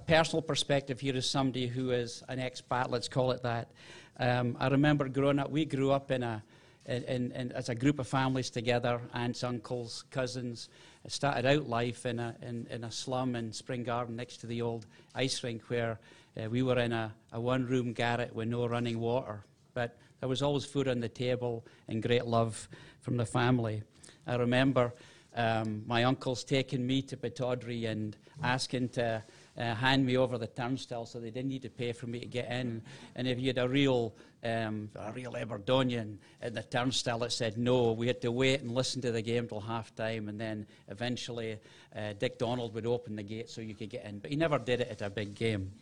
[0.07, 3.73] personal perspective here as somebody who is an expat, let's call it that.
[4.19, 6.43] Um, I remember growing up, we grew up in a,
[6.87, 10.69] in, in, as a group of families together, aunts, uncles, cousins.
[11.05, 14.47] I started out life in a, in, in a slum in Spring Garden next to
[14.47, 15.99] the old ice rink where
[16.41, 19.45] uh, we were in a, a one room garret with no running water.
[19.75, 22.69] But there was always food on the table and great love
[23.01, 23.83] from the family.
[24.25, 24.95] I remember
[25.35, 29.21] um, my uncles taking me to Pittodrie and asking to
[29.59, 32.27] uh, hand me over the turnstile so they didn't need to pay for me to
[32.27, 32.83] get in.
[33.17, 37.59] And if you had a real, um, a real Aberdonian at the turnstile that said
[37.59, 40.29] no, we had to wait and listen to the game till half time.
[40.29, 41.59] And then eventually
[41.97, 44.21] uh, Dick Donald would open the gate so you could get in.
[44.21, 45.73] But he never did it at a big game.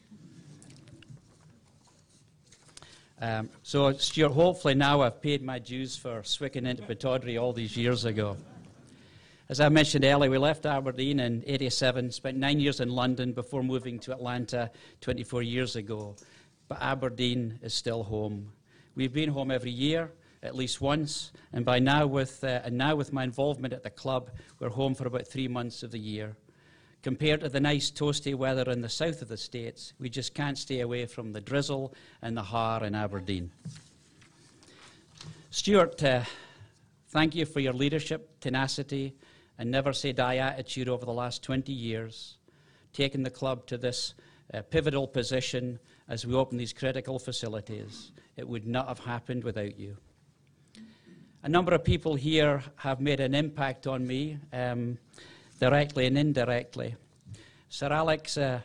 [3.22, 7.76] Um, so, Stewart, hopefully now I've paid my dues for swicking into Pittodrie all these
[7.76, 8.38] years ago.
[9.50, 13.62] As I mentioned earlier, we left Aberdeen in 87, spent nine years in London before
[13.62, 14.70] moving to Atlanta
[15.02, 16.16] 24 years ago.
[16.66, 18.52] But Aberdeen is still home.
[18.94, 20.12] We've been home every year,
[20.42, 23.90] at least once, and by now with, uh, and now with my involvement at the
[23.90, 26.36] club, we're home for about three months of the year.
[27.02, 30.58] Compared to the nice toasty weather in the south of the States, we just can't
[30.58, 33.50] stay away from the drizzle and the haar in Aberdeen.
[35.48, 36.22] Stewart, uh,
[37.08, 39.14] thank you for your leadership, tenacity,
[39.58, 42.36] and never say die attitude over the last 20 years,
[42.92, 44.14] taking the club to this
[44.52, 45.78] uh, pivotal position
[46.08, 48.12] as we open these critical facilities.
[48.36, 49.96] It would not have happened without you.
[51.42, 54.98] A number of people here have made an impact on me, um,
[55.60, 56.96] directly and indirectly.
[57.68, 58.60] Sir Alex, uh,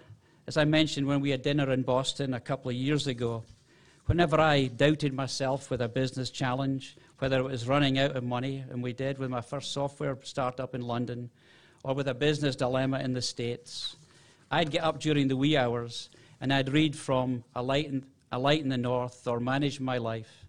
[0.47, 3.43] as I mentioned when we had dinner in Boston a couple of years ago,
[4.05, 8.63] whenever I doubted myself with a business challenge, whether it was running out of money,
[8.71, 11.29] and we did with my first software startup in London,
[11.83, 13.97] or with a business dilemma in the States,
[14.49, 18.39] I'd get up during the wee hours and I'd read from A Light in, a
[18.39, 20.45] Light in the North or Manage My Life,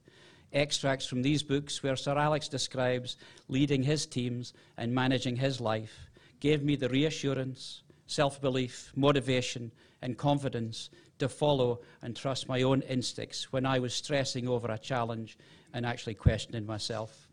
[0.52, 3.16] extracts from these books where Sir Alex describes
[3.48, 6.05] leading his teams and managing his life,
[6.40, 9.72] gave me the reassurance, self belief, motivation,
[10.02, 14.78] and confidence to follow and trust my own instincts when I was stressing over a
[14.78, 15.38] challenge
[15.72, 17.28] and actually questioning myself.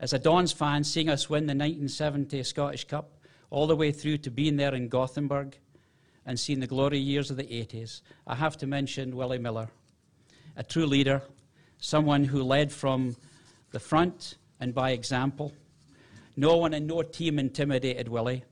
[0.00, 3.10] As a Dons fan, seeing us win the 1970 Scottish Cup
[3.50, 5.56] all the way through to being there in Gothenburg
[6.26, 9.70] and seeing the glory years of the 80s, I have to mention Willie Miller,
[10.56, 11.22] a true leader,
[11.78, 13.16] someone who led from
[13.70, 15.52] the front and by example.
[16.38, 18.44] No one and no team intimidated Willie.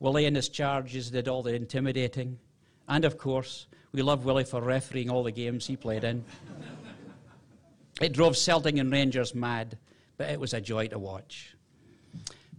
[0.00, 2.38] Willie and his charges did all the intimidating.
[2.86, 6.26] And of course, we love Willie for refereeing all the games he played in.
[8.02, 9.78] it drove Celtic and Rangers mad,
[10.18, 11.56] but it was a joy to watch.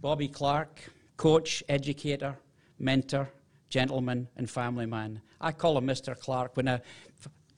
[0.00, 0.80] Bobby Clark,
[1.16, 2.36] coach, educator,
[2.80, 3.30] mentor,
[3.68, 5.20] gentleman, and family man.
[5.40, 6.18] I call him Mr.
[6.18, 6.56] Clark.
[6.56, 6.80] When I,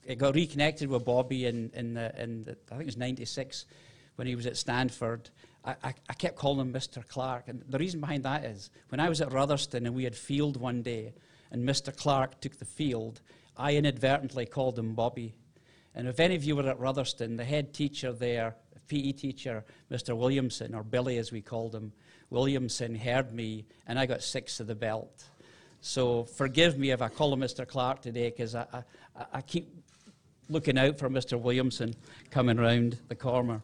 [0.07, 3.65] I got reconnected with Bobby in, in, the, in the, I think it was 96,
[4.17, 5.31] when he was at Stanford,
[5.67, 7.07] I, I, I, kept calling him Mr.
[7.07, 7.49] Clark.
[7.49, 10.57] And the reason behind that is when I was at Ruthrieston and we had field
[10.57, 11.13] one day,
[11.51, 11.95] and Mr.
[11.95, 13.21] Clark took the field,
[13.57, 15.35] I inadvertently called him Bobby.
[15.95, 18.55] And if any of you were at Ruthrieston, the head teacher there,
[18.89, 20.17] PE teacher, Mr.
[20.17, 21.93] Williamson, or Billy as we called him,
[22.31, 25.25] Williamson heard me and I got six to the belt.
[25.81, 27.67] So forgive me if I call him Mr.
[27.67, 28.67] Clark today because I,
[29.17, 29.69] I, I, keep
[30.49, 31.41] looking out for Mr.
[31.41, 31.95] Williamson
[32.31, 33.63] coming round the corner.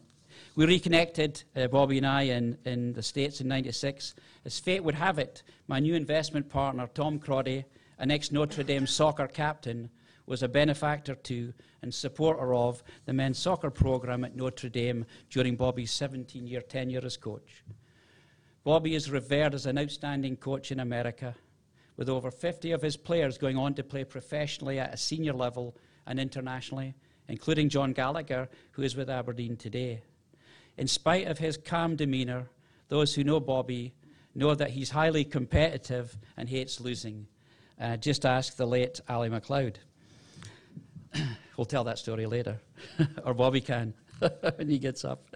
[0.55, 4.15] We reconnected, uh, Bobby and I, in, in the States in 96.
[4.45, 7.65] As fate would have it, my new investment partner, Tom Crotty,
[7.99, 9.91] an ex Notre Dame soccer captain,
[10.27, 15.57] was a benefactor to and supporter of the men's soccer program at Notre Dame during
[15.57, 17.65] Bobby's 17 year tenure as coach.
[18.65, 21.35] Bobby is revered as an outstanding coach in America,
[21.97, 25.77] with over 50 of his players going on to play professionally at a senior level
[26.07, 26.95] and internationally,
[27.29, 30.03] including John Gallagher, who is with Aberdeen today.
[30.77, 32.49] In spite of his calm demeanour,
[32.89, 33.95] those who know Bobby
[34.35, 37.27] know that he's highly competitive and hates losing.
[37.81, 39.79] Uh, just ask the late Ally MacLeod.
[41.57, 42.59] we'll tell that story later,
[43.25, 43.95] or Bobby can
[44.57, 45.27] when he gets up.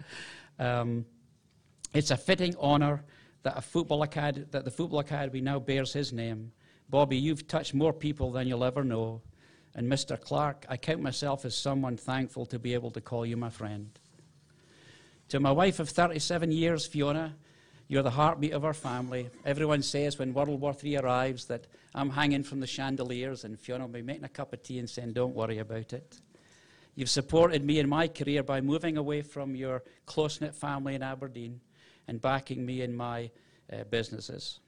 [0.58, 1.04] Um,
[1.92, 3.04] it's a fitting honour
[3.42, 6.52] that, a football acad- that the Football Academy now bears his name.
[6.88, 9.22] Bobby, you've touched more people than you'll ever know.
[9.74, 10.18] And Mr.
[10.20, 13.98] Clark, I count myself as someone thankful to be able to call you my friend.
[15.30, 17.34] To my wife of 37 years, Fiona,
[17.88, 19.28] you're the heartbeat of our family.
[19.44, 21.66] Everyone says when World War III arrives that
[21.96, 24.88] I'm hanging from the chandeliers, and Fiona will be making a cup of tea and
[24.88, 26.20] saying, Don't worry about it.
[26.94, 31.02] You've supported me in my career by moving away from your close knit family in
[31.02, 31.60] Aberdeen
[32.06, 33.30] and backing me in my
[33.72, 34.60] uh, businesses.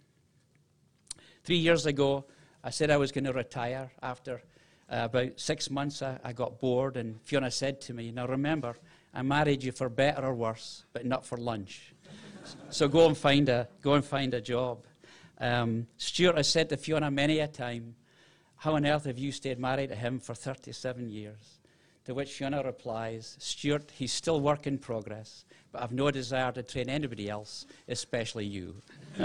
[1.45, 2.25] Three years ago,
[2.65, 3.93] I said I was going to retire.
[4.03, 4.43] After
[4.91, 8.75] uh, about six months, I, I got bored, and Fiona said to me, Now remember,
[9.15, 11.95] I married you for better or worse, but not for lunch
[12.71, 14.85] so go and find a go and find a job.
[15.39, 17.95] Um, Stewart has said to Fiona many a time,
[18.57, 21.61] "How on earth have you stayed married to him for 37 years?"
[22.07, 26.63] To which Fiona replies, "Stewart, he's still work in progress, but I've no desire to
[26.63, 28.77] train anybody else, especially you."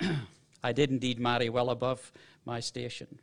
[0.64, 2.12] I did indeed marry well above
[2.44, 3.18] my station.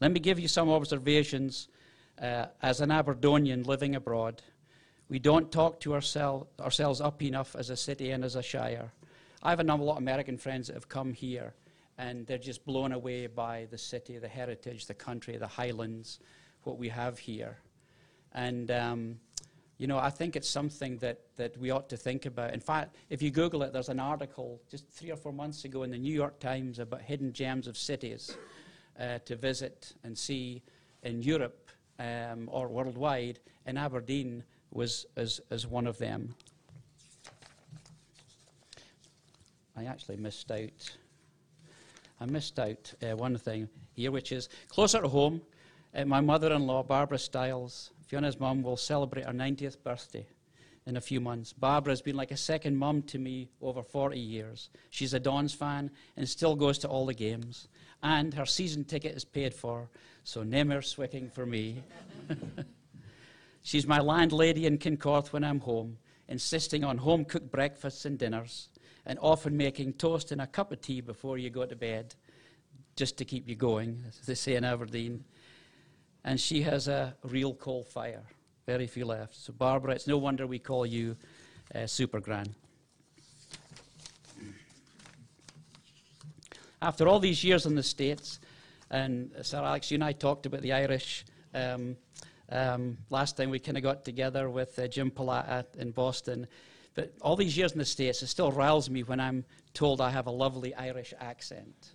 [0.00, 1.68] Let me give you some observations
[2.20, 4.42] uh, as an Aberdonian living abroad,
[5.10, 8.92] we don't talk to oursel- ourselves up enough as a city and as a shire.
[9.42, 11.54] I have a number of American friends that have come here
[11.98, 16.18] and they're just blown away by the city, the heritage, the country, the highlands,
[16.62, 17.58] what we have here.
[18.32, 19.16] And, um,
[19.76, 22.54] you know, I think it's something that, that we ought to think about.
[22.54, 25.82] In fact, if you Google it, there's an article just three or four months ago
[25.82, 28.34] in the New York Times about hidden gems of cities
[29.00, 30.62] to visit and see
[31.02, 36.34] in Europe um, or worldwide, and Aberdeen was as, as one of them.
[39.76, 40.90] I actually missed out.
[42.20, 45.40] I missed out uh, one thing here, which is closer to home.
[45.94, 50.26] Uh, my mother in law, Barbara Stiles, Fiona's mum, will celebrate her 90th birthday
[50.86, 51.52] in a few months.
[51.52, 54.70] Barbara has been like a second mum to me over 40 years.
[54.90, 57.68] She's a Dons fan and still goes to all the games.
[58.02, 59.88] And her season ticket is paid for,
[60.24, 61.82] so no more swicking for me.
[63.62, 65.98] She's my landlady in Kincorth when I'm home,
[66.28, 68.68] insisting on home cooked breakfasts and dinners,
[69.04, 72.14] and often making toast and a cup of tea before you go to bed,
[72.96, 75.24] just to keep you going, as they say in Aberdeen.
[76.24, 78.22] And she has a real coal fire.
[78.66, 79.34] Very few left.
[79.34, 81.16] So, Barbara, it's no wonder we call you
[81.74, 82.54] uh, Super Gran.
[86.82, 88.40] After all these years in the States,
[88.90, 91.94] and Sir Alex, you and I talked about the Irish um,
[92.50, 96.46] um, last time we kind of got together with uh, Jim Palata in Boston.
[96.94, 100.08] But all these years in the States, it still riles me when I'm told I
[100.08, 101.90] have a lovely Irish accent.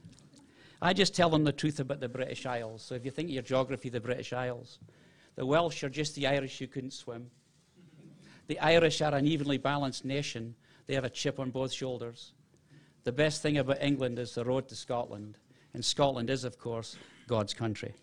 [0.83, 2.83] I just tell them the truth about the British Isles.
[2.83, 4.77] So if you think of your geography, the British Isles,
[5.35, 7.31] the Welsh are just the Irish who couldn't swim.
[8.45, 10.53] The Irish are an evenly balanced nation.
[10.85, 12.33] They have a chip on both shoulders.
[13.05, 15.37] The best thing about England is the road to Scotland.
[15.75, 16.97] And Scotland is, of course,
[17.27, 17.93] God's country.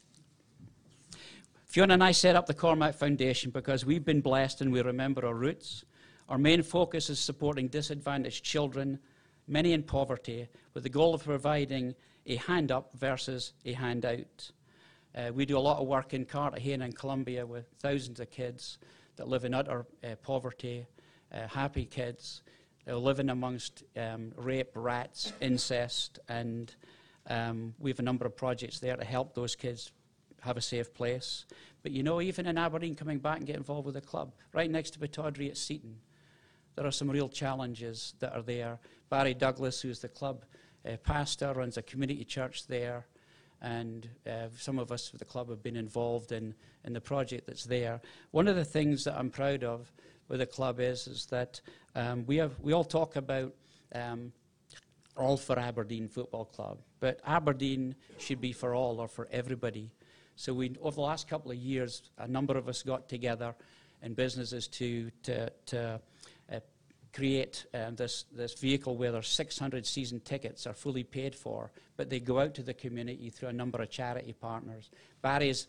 [1.64, 5.26] Fiona and I set up the Cormack Foundation because we've been blessed and we remember
[5.26, 5.84] our roots.
[6.28, 9.00] Our main focus is supporting disadvantaged children,
[9.48, 11.96] many in poverty, with the goal of providing
[12.26, 14.52] a hand up versus a hand out.
[15.16, 18.78] Uh, we do a lot of work in Cartagena and Colombia with thousands of kids
[19.16, 20.86] that live in utter uh, poverty,
[21.32, 22.42] uh, happy kids.
[22.84, 26.74] They're living amongst um, rape, rats, incest, and
[27.28, 29.92] um, we have a number of projects there to help those kids
[30.40, 31.44] have a safe place.
[31.82, 34.70] But you know, even in Aberdeen, coming back and get involved with the club, right
[34.70, 35.96] next to Pittodrie at Seaton,
[36.74, 38.78] there are some real challenges that are there.
[39.10, 40.44] Barry Douglas, who's the club
[40.86, 43.06] uh, pastor, runs a community church there
[43.62, 46.52] and uh, some of us at the club have been involved in,
[46.84, 48.00] in the project that's there.
[48.32, 49.92] One of the things that I'm proud of
[50.32, 51.60] with the club is, is that
[51.94, 53.52] um, we, have, we all talk about
[53.94, 54.32] um,
[55.14, 59.90] all for Aberdeen Football Club, but Aberdeen should be for all or for everybody.
[60.36, 63.54] So we, over the last couple of years, a number of us got together
[64.02, 66.00] in businesses to, to, to
[67.12, 72.08] create um, this, this vehicle where there's 600 season tickets are fully paid for, but
[72.08, 74.90] they go out to the community through a number of charity partners.
[75.20, 75.66] Barry's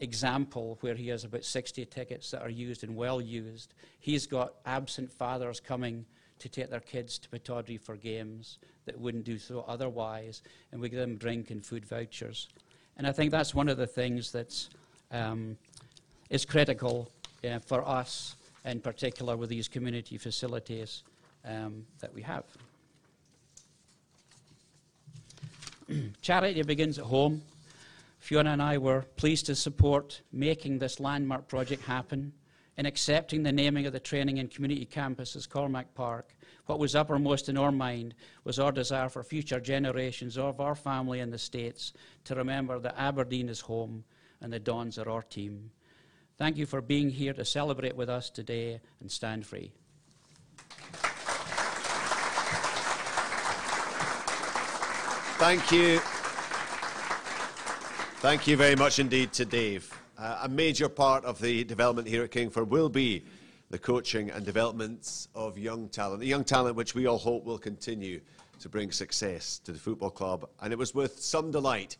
[0.00, 4.54] example, where he has about 60 tickets that are used and well used, he's got
[4.66, 6.04] absent fathers coming
[6.38, 10.42] to take their kids to Pittodrie for games that wouldn't do so otherwise,
[10.72, 12.48] and we give them drink and food vouchers.
[12.96, 14.68] And I think that's one of the things that's
[15.10, 15.56] um,
[16.30, 17.10] is critical
[17.48, 21.02] uh, for us in particular with these community facilities
[21.44, 22.44] um, that we have.
[26.22, 27.42] Charity begins at home.
[28.24, 32.32] Fiona and I were pleased to support making this landmark project happen
[32.78, 36.34] in accepting the naming of the training and community campus as Cormack Park.
[36.64, 41.20] What was uppermost in our mind was our desire for future generations of our family
[41.20, 41.92] in the States
[42.24, 44.04] to remember that Aberdeen is home
[44.40, 45.70] and the Dons are our team.
[46.38, 49.70] Thank you for being here to celebrate with us today and stand free.
[55.36, 56.00] Thank you.
[58.24, 60.00] Thank you very much indeed to Dave.
[60.16, 63.22] Uh, a major part of the development here at Kingsford will be
[63.68, 67.58] the coaching and development of young talent, the young talent which we all hope will
[67.58, 68.22] continue
[68.60, 70.48] to bring success to the football club.
[70.62, 71.98] And it was with some delight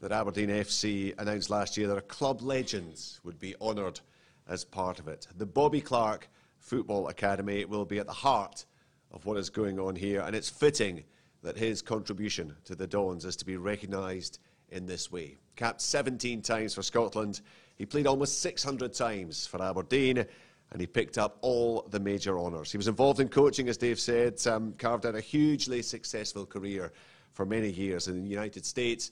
[0.00, 4.00] that Aberdeen FC announced last year that club legends would be honoured
[4.48, 5.28] as part of it.
[5.38, 8.64] The Bobby Clark Football Academy will be at the heart
[9.12, 11.04] of what is going on here, and it's fitting
[11.44, 15.36] that his contribution to the Dons is to be recognised in this way.
[15.56, 17.40] Capped 17 times for Scotland,
[17.76, 20.24] he played almost 600 times for Aberdeen,
[20.70, 22.70] and he picked up all the major honours.
[22.70, 26.92] He was involved in coaching, as Dave said, um, carved out a hugely successful career
[27.32, 29.10] for many years in the United States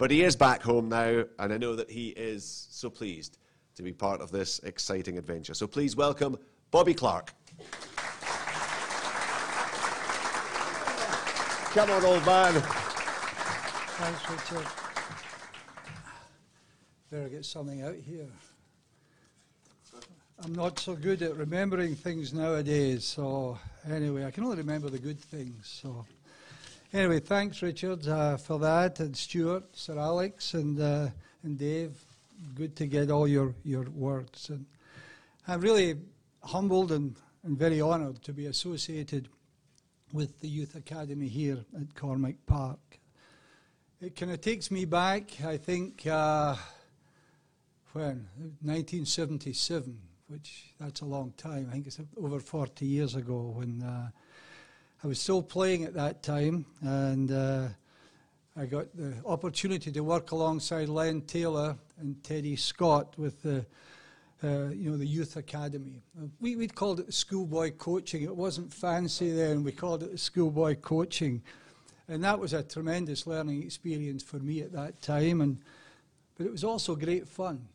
[0.00, 3.36] but he is back home now, and I know that he is so pleased
[3.74, 5.52] to be part of this exciting adventure.
[5.52, 6.38] So please welcome
[6.70, 7.34] Bobby Clark.
[11.74, 12.62] Come on, old man.
[13.98, 14.89] Thanks, Richard.
[17.10, 18.28] Better get something out here.
[20.44, 23.58] I'm not so good at remembering things nowadays, so
[23.90, 25.80] anyway, I can only remember the good things.
[25.82, 26.06] So.
[26.92, 31.08] Anyway, thanks, Richard, uh, for that, and Stewart, Sir Alex, and uh,
[31.42, 31.96] and Dave.
[32.54, 34.48] Good to get all your, your words.
[34.48, 34.66] And
[35.48, 35.96] I'm really
[36.44, 39.28] humbled and, and very honoured to be associated
[40.12, 42.78] with the Youth Academy here at Cormack Park.
[44.00, 46.56] It kind of takes me back, I think, uh,
[47.92, 48.28] when
[48.62, 51.66] 1977, which that's a long time.
[51.68, 54.10] I think it's over 40 years ago when uh,
[55.02, 57.68] I was still playing at that time, and uh,
[58.56, 63.66] I got the opportunity to work alongside Len Taylor and Teddy Scott with the.
[64.42, 66.02] Uh, you know, the youth academy.
[66.40, 68.22] We, we'd called it schoolboy coaching.
[68.22, 69.62] It wasn't fancy then.
[69.62, 71.42] We called it schoolboy coaching.
[72.08, 75.42] And that was a tremendous learning experience for me at that time.
[75.42, 75.58] And,
[76.38, 77.68] but it was also great fun.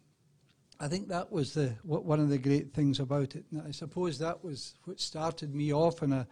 [0.80, 3.45] I think that was the one of the great things about it.
[3.51, 6.28] And I suppose that was what started me off on a,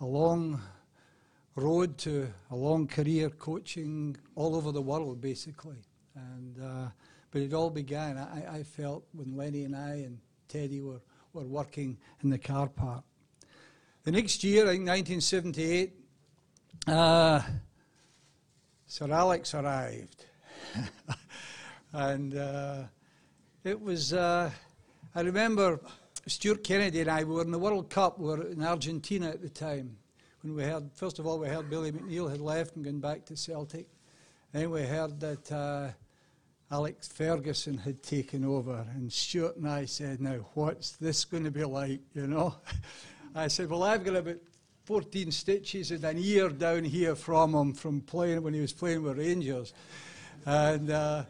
[0.00, 0.60] a long
[1.54, 5.82] road to a long career coaching all over the world, basically.
[6.14, 6.88] And uh,
[7.30, 10.18] but it all began, I, I, felt, when Lenny and I and
[10.48, 11.00] Teddy were,
[11.32, 13.04] were working in the car park.
[14.04, 15.92] The next year, in 1978,
[16.86, 17.42] uh,
[18.86, 20.24] Sir Alex arrived.
[21.92, 22.82] and uh,
[23.68, 24.50] it was, uh,
[25.14, 25.78] I remember
[26.26, 29.42] Stuart Kennedy and I we were in the World Cup, we were in Argentina at
[29.42, 29.94] the time.
[30.40, 33.26] When we heard, first of all, we heard Billy McNeill had left and gone back
[33.26, 33.86] to Celtic.
[34.52, 35.88] Then we heard that uh,
[36.70, 41.50] Alex Ferguson had taken over, and Stuart and I said, Now, what's this going to
[41.50, 42.00] be like?
[42.14, 42.54] You know?
[43.34, 44.38] I said, Well, I've got about
[44.84, 49.02] 14 stitches and an ear down here from him from playing when he was playing
[49.02, 49.74] with Rangers.
[50.46, 51.24] And uh,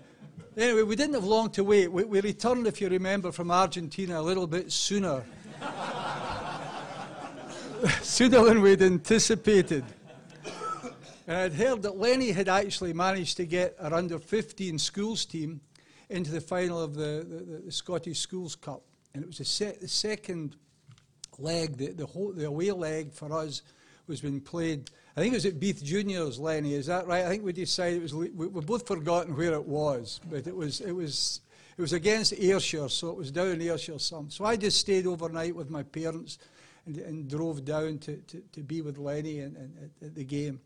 [0.57, 1.89] anyway, we didn't have long to wait.
[1.89, 5.25] We, we returned, if you remember, from Argentina a little bit sooner.
[8.03, 9.85] sooner than we'd anticipated.
[11.27, 15.61] And I'd heard that Lenny had actually managed to get our under 15 schools team
[16.09, 18.83] into the final of the, the, the Scottish Schools Cup.
[19.15, 20.57] And it was the, se- the second
[21.39, 23.63] leg, the, the, whole, the away leg for us
[24.07, 24.91] was being played.
[25.19, 26.75] I think it was at Beith Juniors, Lenny.
[26.75, 27.25] Is that right?
[27.25, 28.15] I think we decided it was.
[28.15, 30.81] We, we both forgotten where it was, but it was.
[30.81, 31.41] It was.
[31.77, 34.31] It was against Ayrshire, so it was down Ayrshire some.
[34.31, 36.39] So I just stayed overnight with my parents
[36.87, 40.23] and, and drove down to, to, to be with Lenny and, and at, at the
[40.25, 40.61] game.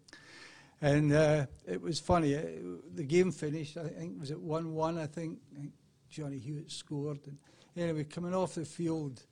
[0.82, 2.36] And uh, it was funny.
[2.36, 2.42] Uh,
[2.94, 3.78] the game finished.
[3.78, 4.98] I think it was at one-one.
[4.98, 5.38] I think
[6.10, 7.20] Johnny Hewitt scored.
[7.26, 7.38] And
[7.74, 9.22] anyway, coming off the field,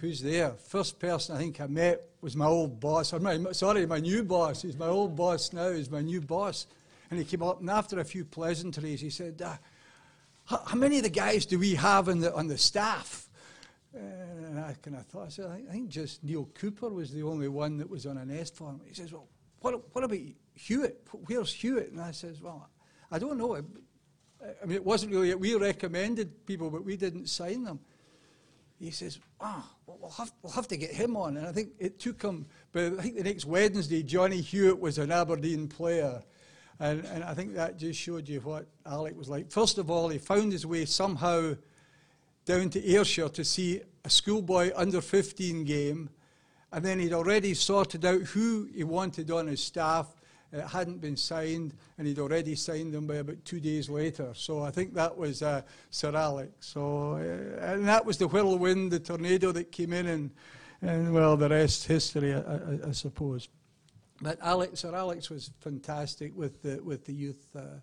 [0.00, 0.52] who's there?
[0.52, 3.12] First person I think I met was my old boss.
[3.12, 4.62] Or my, sorry, my new boss.
[4.62, 5.70] He's my old boss now.
[5.70, 6.66] He's my new boss.
[7.10, 9.56] And he came up, and after a few pleasantries, he said, uh,
[10.44, 13.28] how, how, many of the guys do we have on the, on the staff?
[13.94, 17.48] And I kind of thought, I said, I think just Neale Cooper was the only
[17.48, 18.80] one that was on an S form.
[18.86, 19.26] He says, well,
[19.60, 20.18] what, what about
[20.54, 21.06] Hewitt?
[21.26, 21.92] Where's Hewitt?
[21.92, 22.68] And I says, well,
[23.10, 23.56] I don't know.
[23.56, 27.80] I mean, it wasn't really, we recommended people, but we didn't sign them.
[28.78, 31.36] He says, ah, well, have, we'll have to get him on.
[31.36, 34.98] And I think it took him, but I think the next Wednesday, Johnny Hewitt was
[34.98, 36.22] an Aberdeen player.
[36.80, 39.50] And, and I think that just showed you what Alec was like.
[39.50, 41.54] First of all, he found his way somehow
[42.44, 46.10] down to Ayrshire to see a schoolboy under 15 game
[46.72, 50.06] and then he'd already sorted out who he wanted on his staff.
[50.50, 54.32] It hadn't been signed, and he'd already signed them by about two days later.
[54.34, 56.68] So I think that was uh, Sir Alex.
[56.68, 60.30] So, uh, and that was the whirlwind, the tornado that came in, and,
[60.80, 63.48] and well, the rest history, I, I, I suppose.
[64.22, 67.80] But Alex, Sir Alex was fantastic with the, with the youth, uh,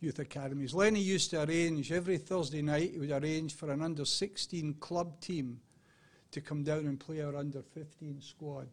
[0.00, 0.74] youth academies.
[0.74, 5.20] Lenny used to arrange every Thursday night, he would arrange for an under 16 club
[5.20, 5.60] team
[6.32, 8.68] to come down and play our under 15 squad.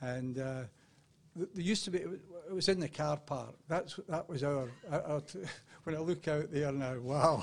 [0.00, 0.64] And uh,
[1.36, 3.54] there used to be, it was in the car park.
[3.68, 5.22] That's, that was our, our
[5.84, 7.42] when I look out there now, wow.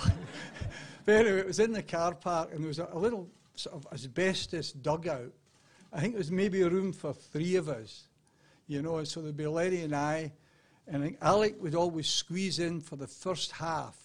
[1.05, 3.75] but anyway, it was in the car park and there was a, a little sort
[3.75, 5.31] of asbestos dugout.
[5.93, 8.07] I think it was maybe a room for three of us,
[8.67, 10.31] you know, and so there'd be Lenny and I,
[10.87, 13.97] and I think Alec would always squeeze in for the first half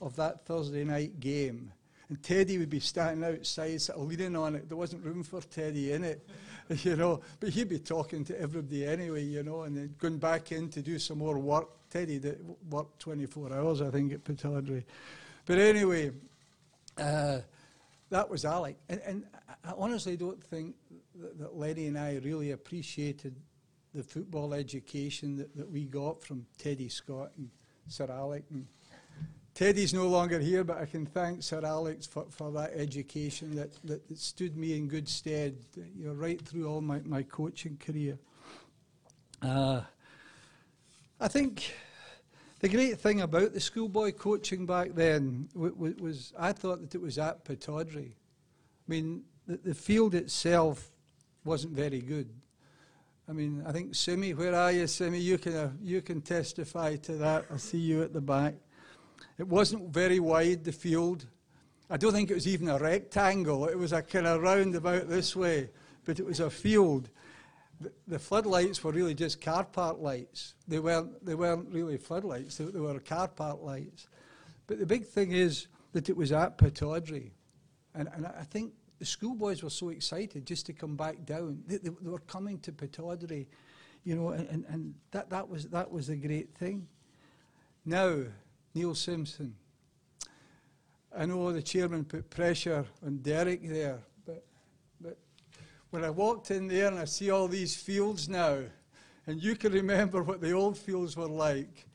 [0.00, 1.72] of that Thursday night game
[2.12, 4.68] and Teddy would be standing outside, sort of leaning on it.
[4.68, 6.28] There wasn't room for Teddy in it,
[6.84, 7.20] you know.
[7.40, 10.82] But he'd be talking to everybody anyway, you know, and then going back in to
[10.82, 11.68] do some more work.
[11.90, 14.84] Teddy did work 24 hours, I think, at Pittodrie.
[15.44, 16.12] But anyway,
[16.96, 17.40] uh,
[18.10, 18.76] that was Alec.
[18.88, 19.24] And, and,
[19.64, 20.74] I honestly don't think
[21.20, 23.36] that, that Lenny and I really appreciated
[23.94, 27.48] the football education that, that we got from Teddy Scott and
[27.86, 28.66] Sir Alec and
[29.54, 33.70] Teddy's no longer here, but I can thank Sir Alex for, for that education that,
[33.84, 37.76] that, that stood me in good stead you know, right through all my, my coaching
[37.76, 38.18] career.
[39.42, 39.82] Uh,
[41.20, 41.74] I think
[42.60, 46.94] the great thing about the schoolboy coaching back then w- w- was I thought that
[46.94, 48.12] it was at Pittodrie.
[48.12, 50.90] I mean, the, the field itself
[51.44, 52.30] wasn't very good.
[53.28, 55.18] I mean, I think Simi, where are you, Simi?
[55.18, 57.44] You can, uh, you can testify to that.
[57.52, 58.54] I see you at the back.
[59.38, 61.26] It wasn't very wide, the field.
[61.90, 63.66] I don't think it was even a rectangle.
[63.66, 65.70] It was a kind of roundabout this way,
[66.04, 67.10] but it was a field.
[67.80, 70.54] The, the floodlights were really just car park lights.
[70.68, 74.06] They weren't, they weren't really floodlights, they, they were car park lights.
[74.66, 77.32] But the big thing is that it was at Pittodrie.
[77.94, 81.62] And, and I think the schoolboys were so excited just to come back down.
[81.66, 83.46] They, they, they were coming to Pittodrie,
[84.04, 86.86] you know, and, and, and that, that, was, that was a great thing.
[87.84, 88.22] Now,
[88.74, 89.54] Neil Simpson.
[91.16, 94.44] I know the chairman put pressure on Derek there, but,
[95.00, 95.18] but
[95.90, 98.60] when I walked in there and I see all these fields now,
[99.26, 101.86] and you can remember what the old fields were like,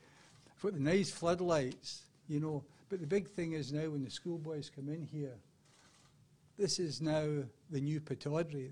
[0.60, 2.64] what the nice floodlights, you know.
[2.88, 5.34] But the big thing is now when the schoolboys come in here,
[6.56, 7.26] this is now
[7.70, 8.70] the new Pittodrie.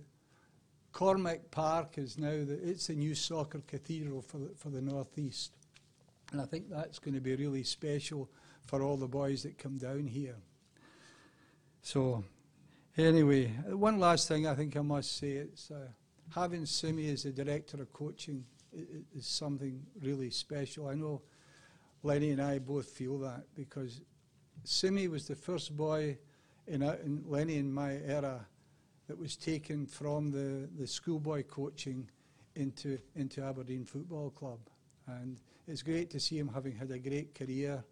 [0.93, 5.53] Cormack Park is now the, it's the new soccer cathedral for the, for the northeast.
[6.33, 8.29] And I think that's going to be really special
[8.65, 10.37] for all the boys that come down here.
[11.83, 12.25] So,
[12.97, 15.89] anyway, one last thing I think I must say it's uh,
[16.35, 20.89] having Simi as the director of coaching is, something really special.
[20.89, 21.23] I know
[22.03, 24.01] Lenny and I both feel that because
[24.65, 26.19] Simi was the first boy
[26.67, 28.47] in, uh, in Lenny and my era
[29.07, 32.09] that was taken from the, the schoolboy coaching
[32.57, 34.59] into, into Aberdeen Football Club.
[35.07, 35.37] And
[35.69, 37.83] it's great to see him having had a great career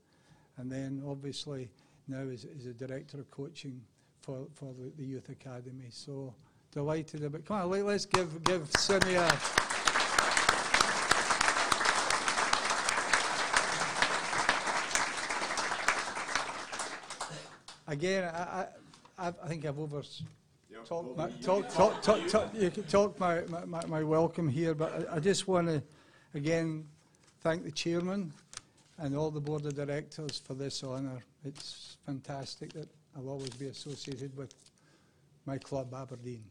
[0.59, 1.71] and then obviously
[2.07, 3.81] now as, as a director of coaching
[4.21, 5.89] for, for the, the youth academy.
[5.91, 6.35] So
[6.71, 7.45] delighted about.
[7.45, 9.39] Come on, let, us give give Simi a.
[17.87, 18.67] Again, I,
[19.19, 20.03] I, I think I've over
[20.87, 25.09] talked my, talk, talk, talk, talk, you can talk my, my, my welcome here, but
[25.11, 25.83] I, I just want to
[26.35, 26.87] again
[27.45, 28.33] thank the chairman
[28.97, 31.23] and all the board of directors for this honour.
[31.45, 34.55] It's fantastic that I'll always be associated with
[35.45, 36.43] my club, Aberdeen.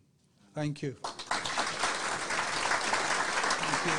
[0.54, 0.96] Thank you.
[1.02, 1.36] Thank
[3.88, 3.94] you.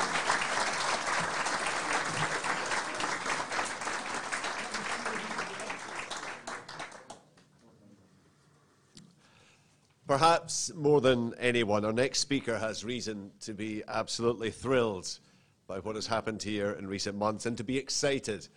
[10.07, 15.19] Perhaps more than anyone, our next speaker has reason to be absolutely thrilled
[15.67, 18.49] by what has happened here in recent months and to be excited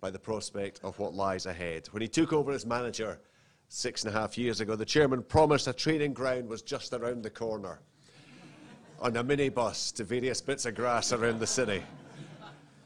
[0.00, 1.86] by the prospect of what lies ahead.
[1.90, 3.20] When he took over as manager
[3.68, 7.22] six and a half years ago, the chairman promised a training ground was just around
[7.22, 7.80] the corner
[9.00, 11.82] on a minibus to various bits of grass around the city.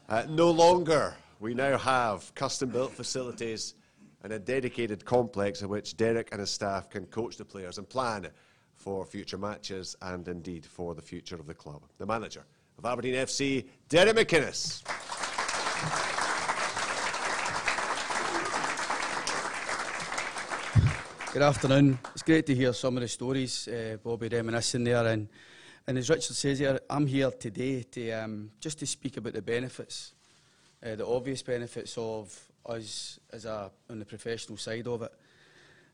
[0.09, 1.15] Uh, no longer.
[1.39, 3.75] We now have custom built facilities
[4.23, 7.87] and a dedicated complex in which Derek and his staff can coach the players and
[7.87, 8.27] plan
[8.75, 11.83] for future matches and indeed for the future of the club.
[11.97, 12.45] The manager
[12.77, 14.83] of Aberdeen FC, Derek McInnes.
[21.33, 21.97] Good afternoon.
[22.13, 25.07] It's great to hear some of the stories uh, Bobby reminiscing there.
[25.07, 25.27] And,
[25.87, 29.41] and as Richard says here, I'm here today to um, just to speak about the
[29.41, 30.13] benefits,
[30.85, 35.11] uh, the obvious benefits of us as a on the professional side of it.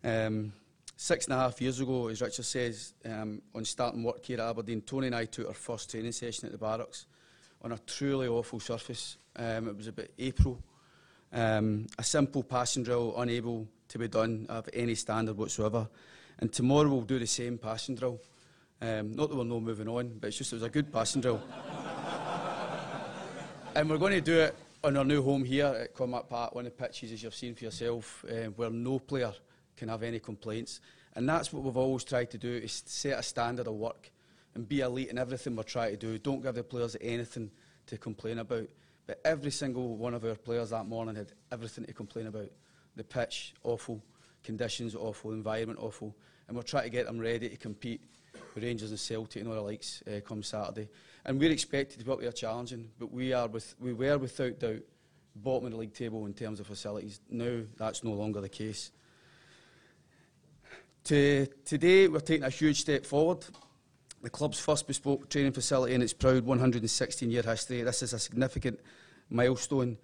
[0.04, 0.52] Um,
[1.04, 4.50] Six and a half years ago, as Richard says, um, on starting work here at
[4.50, 7.08] Aberdeen, Tony and I took our first training session at the barracks
[7.62, 9.18] on a truly awful surface.
[9.36, 10.64] Um, it was about April.
[11.34, 15.90] Um, a simple passing drill, unable to be done of any standard whatsoever.
[16.40, 18.22] And tomorrow we'll do the same passing drill.
[18.82, 21.22] Um, not that we're not moving on, but it's just it was a good passing
[21.22, 21.44] drill.
[23.76, 26.66] and we're going to do it on our new home here at Cormack Park, one
[26.66, 29.34] of the pitches, as you've seen for yourself, uh, where no player
[29.78, 30.80] can have any complaints.
[31.16, 34.12] And that's what we've always tried to do, is set a standard of work
[34.56, 36.18] and be elite in everything we're trying to do.
[36.18, 37.52] Don't give the players anything
[37.88, 38.68] to complain about.
[39.06, 42.50] But every single one of our players that morning had everything to complain about.
[42.96, 44.02] The pitch, awful.
[44.44, 45.32] Conditions, awful.
[45.32, 46.16] Environment, awful.
[46.48, 48.02] And we're trying to get them ready to compete
[48.54, 50.90] with Rangers and Celtic and all the likes uh, come Saturday.
[51.26, 54.60] And we're expected to be up there challenging, but we, are with, we were without
[54.60, 54.82] doubt
[55.36, 57.20] bottom of the league table in terms of facilities.
[57.30, 58.92] Now that's no longer the case.
[61.06, 63.46] To, today, we're taking a huge step forward.
[64.22, 67.82] The club's first bespoke training facility in its proud 116-year history.
[67.82, 68.80] This is a significant
[69.30, 69.98] milestone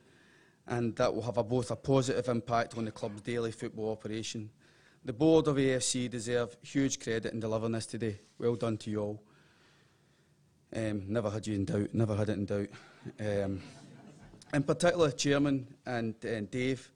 [0.69, 4.49] and that will have a, both a positive impact on the club's daily football operation.
[5.03, 8.19] The board of AFC deserve huge credit in delivering this today.
[8.37, 9.23] Well done to you all.
[10.75, 12.67] Um, never had you in doubt, never had it in doubt.
[13.19, 13.61] Um,
[14.53, 16.91] in particular, Chairman and, and Dave,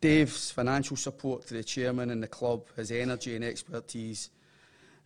[0.00, 4.30] Dave's financial support to the chairman and the club, his energy and expertise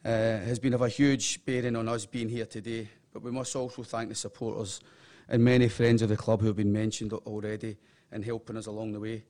[0.05, 2.89] uh, has been of a huge bearing on us being here today.
[3.12, 4.81] But we must also thank the supporters
[5.29, 7.77] and many friends of the club who have been mentioned already
[8.12, 9.24] and helping us along the way.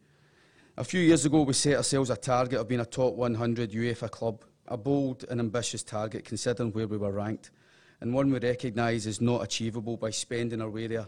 [0.76, 4.10] A few years ago, we set ourselves a target of being a top 100 UEFA
[4.10, 7.50] club, a bold and ambitious target considering where we were ranked,
[8.00, 11.06] and one we recognise is not achievable by spending our way there,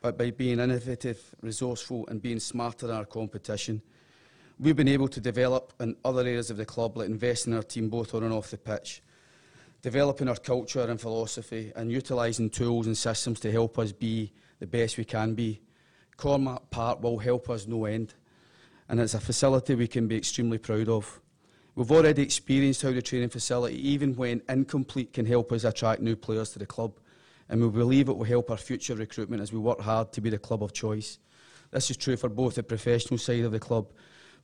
[0.00, 3.82] but by being innovative, resourceful, and being smarter than our competition.
[4.58, 7.62] We've been able to develop in other areas of the club, like investing in our
[7.62, 9.02] team both on and off the pitch,
[9.82, 14.66] developing our culture and philosophy, and utilising tools and systems to help us be the
[14.66, 15.60] best we can be.
[16.16, 18.14] Cormack Park will help us no end,
[18.88, 21.20] and it's a facility we can be extremely proud of.
[21.74, 26.16] We've already experienced how the training facility, even when incomplete, can help us attract new
[26.16, 26.92] players to the club,
[27.50, 30.30] and we believe it will help our future recruitment as we work hard to be
[30.30, 31.18] the club of choice.
[31.70, 33.92] This is true for both the professional side of the club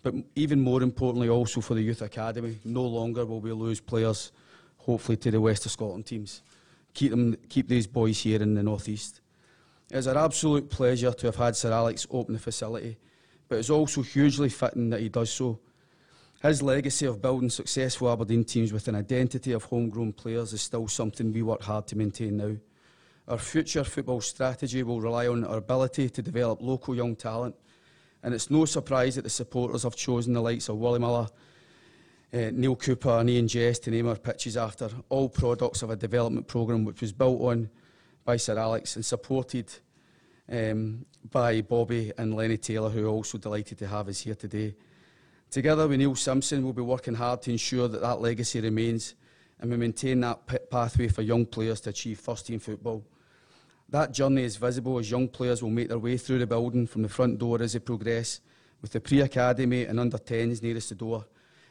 [0.06, 4.30] but even more importantly, also for the Youth Academy, no longer will we lose players,
[4.78, 6.42] hopefully, to the West of Scotland teams.
[6.94, 9.20] Keep, them, keep these boys here in the North East.
[9.90, 12.98] It's an absolute pleasure to have had Sir Alex open the facility,
[13.48, 15.58] but it's also hugely fitting that he does so.
[16.40, 20.86] His legacy of building successful Aberdeen teams with an identity of homegrown players is still
[20.86, 22.54] something we work hard to maintain now.
[23.28, 27.56] Our future football strategy will rely on our ability to develop local young talent
[28.22, 31.28] and it's no surprise that the supporters have chosen the likes of Willie Miller,
[32.32, 35.96] uh, Neale Cooper and Eoin Jess to name our pitches after, all products of a
[35.96, 37.70] development programme which was built on
[38.24, 39.72] by Sir Alex and supported
[40.50, 44.74] um, by Bobby and Lenny Taylor, who are also delighted to have us here today.
[45.50, 49.14] Together with Neil Simpson, we'll be working hard to ensure that that legacy remains
[49.60, 53.04] and we maintain that pathway for young players to achieve first-team football.
[53.88, 57.02] That journey is visible as young players will make their way through the building from
[57.02, 58.40] the front door as they progress,
[58.82, 61.24] with the pre-academy and under-10s nearest the door.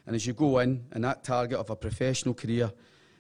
[0.07, 2.71] And as you go in, and that target of a professional career,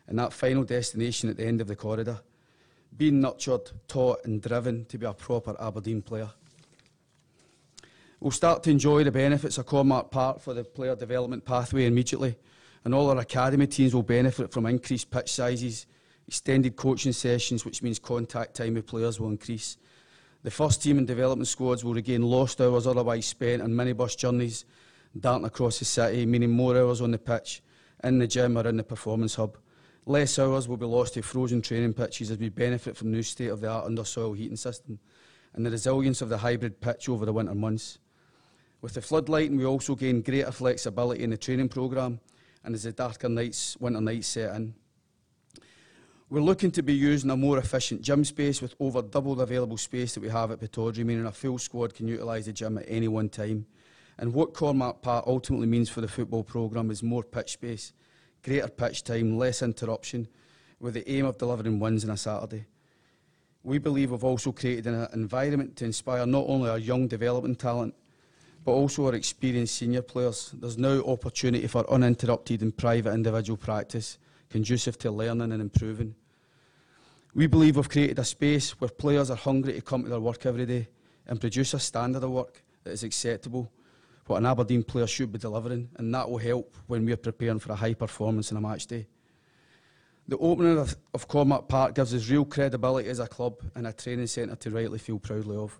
[0.07, 2.21] and that final destination at the end of the corridor,
[2.95, 6.29] being nurtured, taught and driven to be a proper Aberdeen player.
[8.21, 12.37] We'll start to enjoy the benefits of Cormack Park for the player development pathway immediately,
[12.85, 15.85] and all our academy teams will benefit from increased pitch sizes,
[16.27, 19.77] Extended coaching sessions, which means contact time with players, will increase.
[20.43, 24.65] The first team and development squads will regain lost hours otherwise spent on minibus journeys,
[25.19, 27.61] darting across the city, meaning more hours on the pitch,
[28.03, 29.57] in the gym or in the performance hub.
[30.05, 33.23] Less hours will be lost to frozen training pitches as we benefit from the new
[33.23, 34.99] state-of-the-art under-soil heating system
[35.53, 37.97] and the resilience of the hybrid pitch over the winter months.
[38.81, 42.19] With the floodlighting, we also gain greater flexibility in the training programme
[42.63, 44.75] and as the darker nights, winter nights set in.
[46.27, 49.77] We're looking to be using a more efficient gym space with over double the available
[49.77, 52.85] space that we have at Pittodrie, meaning a full squad can utilise the gym at
[52.87, 53.67] any one time.
[54.17, 57.93] And what Cormack Park ultimately means for the football programme is more pitch space,
[58.43, 60.27] greater pitch time, less interruption,
[60.79, 62.65] with the aim of delivering wins on a Saturday.
[63.61, 67.93] We believe we've also created an environment to inspire not only our young development talent,
[68.63, 70.55] but also our experienced senior players.
[70.55, 74.17] There's now opportunity for uninterrupted and private individual practice
[74.49, 76.15] conducive to learning and improving.
[77.33, 80.45] We believe we've created a space where players are hungry to come to their work
[80.45, 80.87] every day
[81.27, 83.71] and produce a standard of work that is acceptable,
[84.27, 87.73] what an Aberdeen player should be delivering, and that will help when we're preparing for
[87.73, 89.07] a high performance in a match day.
[90.27, 93.93] The opening of, of Cormack Park gives us real credibility as a club and a
[93.93, 95.79] training centre to rightly feel proudly of.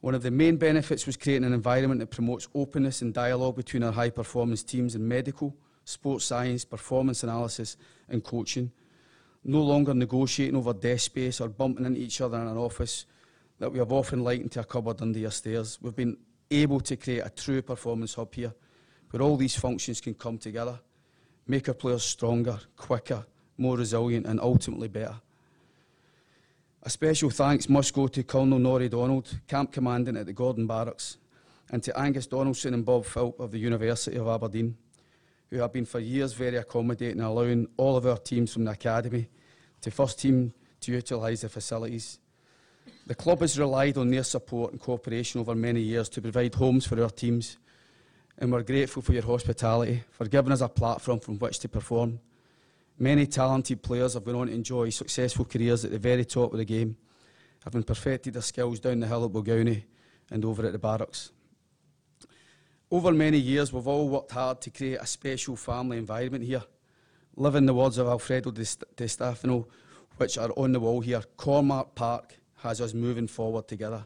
[0.00, 3.82] One of the main benefits was creating an environment that promotes openness and dialogue between
[3.82, 5.54] our high performance teams and medical,
[5.84, 7.76] sports science, performance analysis
[8.08, 8.70] and coaching.
[9.44, 13.06] No longer negotiating over desk space or bumping into each other in an office
[13.58, 15.78] that we have often likened to a cupboard under your stairs.
[15.80, 16.16] We've been
[16.50, 18.54] able to create a true performance hub here
[19.10, 20.80] where all these functions can come together,
[21.46, 23.24] make our players stronger, quicker,
[23.58, 25.20] more resilient and ultimately better.
[26.82, 31.18] A special thanks must go to Colonel Norrie Donald, Camp Commandant at the Gordon Barracks,
[31.70, 34.76] and to Angus Donaldson and Bob Philp of the University of Aberdeen
[35.54, 39.28] who have been for years very accommodating, allowing all of our teams from the academy
[39.80, 42.18] to first team to utilise the facilities.
[43.06, 46.86] The club has relied on their support and cooperation over many years to provide homes
[46.86, 47.56] for our teams,
[48.36, 52.18] and we're grateful for your hospitality, for giving us a platform from which to perform.
[52.98, 56.58] Many talented players have gone on to enjoy successful careers at the very top of
[56.58, 56.96] the game,
[57.62, 59.84] having perfected their skills down the hill at Balgownie
[60.32, 61.30] and over at the barracks.
[62.94, 66.62] Over many years, we've all worked hard to create a special family environment here.
[67.34, 69.66] Living the words of Alfredo Di Stefano,
[70.16, 74.04] which are on the wall here, Cormack Park has us moving forward together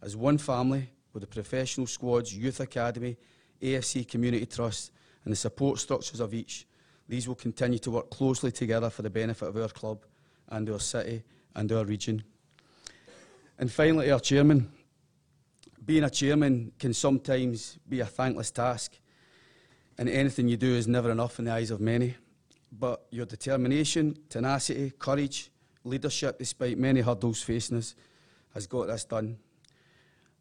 [0.00, 3.16] as one family with the professional squads, youth academy,
[3.60, 4.92] AFC Community Trust
[5.24, 6.64] and the support structures of each.
[7.08, 10.04] These will continue to work closely together for the benefit of our club
[10.48, 11.24] and our city
[11.56, 12.22] and our region.
[13.58, 14.70] And finally, our chairman,
[15.88, 18.92] being a chairman can sometimes be a thankless task,
[19.96, 22.14] and anything you do is never enough in the eyes of many.
[22.70, 25.50] But your determination, tenacity, courage,
[25.84, 27.94] leadership, despite many hurdles facing us,
[28.52, 29.38] has got this done.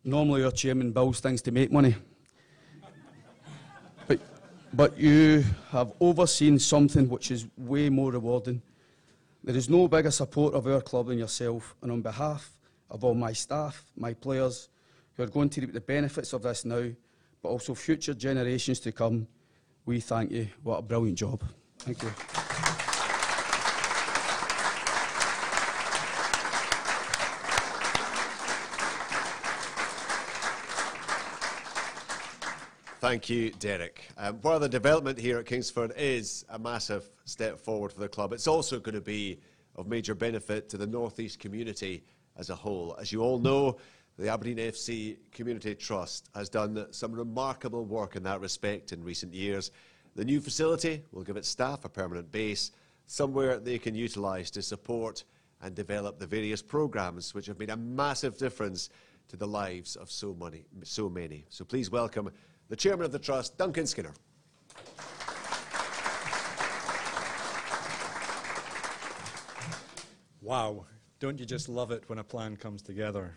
[0.04, 1.96] Normally, our chairman builds things to make money.
[4.06, 4.20] but,
[4.74, 8.62] but you have overseen something which is way more rewarding.
[9.46, 12.52] There is no bigger support of our club than yourself, and on behalf
[12.90, 14.68] of all my staff, my players,
[15.18, 16.92] who are going to reap the benefits of this now,
[17.42, 19.28] but also future generations to come,
[19.86, 20.48] we thank you.
[20.64, 21.44] What a brilliant job.
[21.80, 22.10] Thank you.
[33.00, 34.10] Thank you, Derek.
[34.18, 38.34] Um, while the development here at Kingsford is a massive step forward for the club,
[38.34, 39.40] it's also going to be
[39.76, 42.04] of major benefit to the North East community
[42.38, 42.98] as a whole.
[43.00, 43.78] As you all know,
[44.18, 49.34] the Aberdeen FC Community Trust has done some remarkable work in that respect in recent
[49.34, 49.72] years.
[50.16, 52.72] The new facility will give its staff a permanent base,
[53.06, 55.24] somewhere they can utilise to support
[55.62, 58.90] and develop the various programmes which have made a massive difference
[59.28, 60.66] to the lives of so many.
[60.84, 61.46] So, many.
[61.50, 62.32] so please welcome
[62.70, 64.14] the Chairman of the Trust, Duncan Skinner.
[70.42, 70.86] Wow,
[71.20, 73.36] don't you just love it when a plan comes together?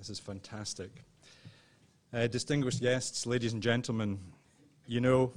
[0.00, 1.04] This is fantastic.
[2.10, 4.18] Uh, distinguished guests, ladies and gentlemen,
[4.86, 5.30] you know,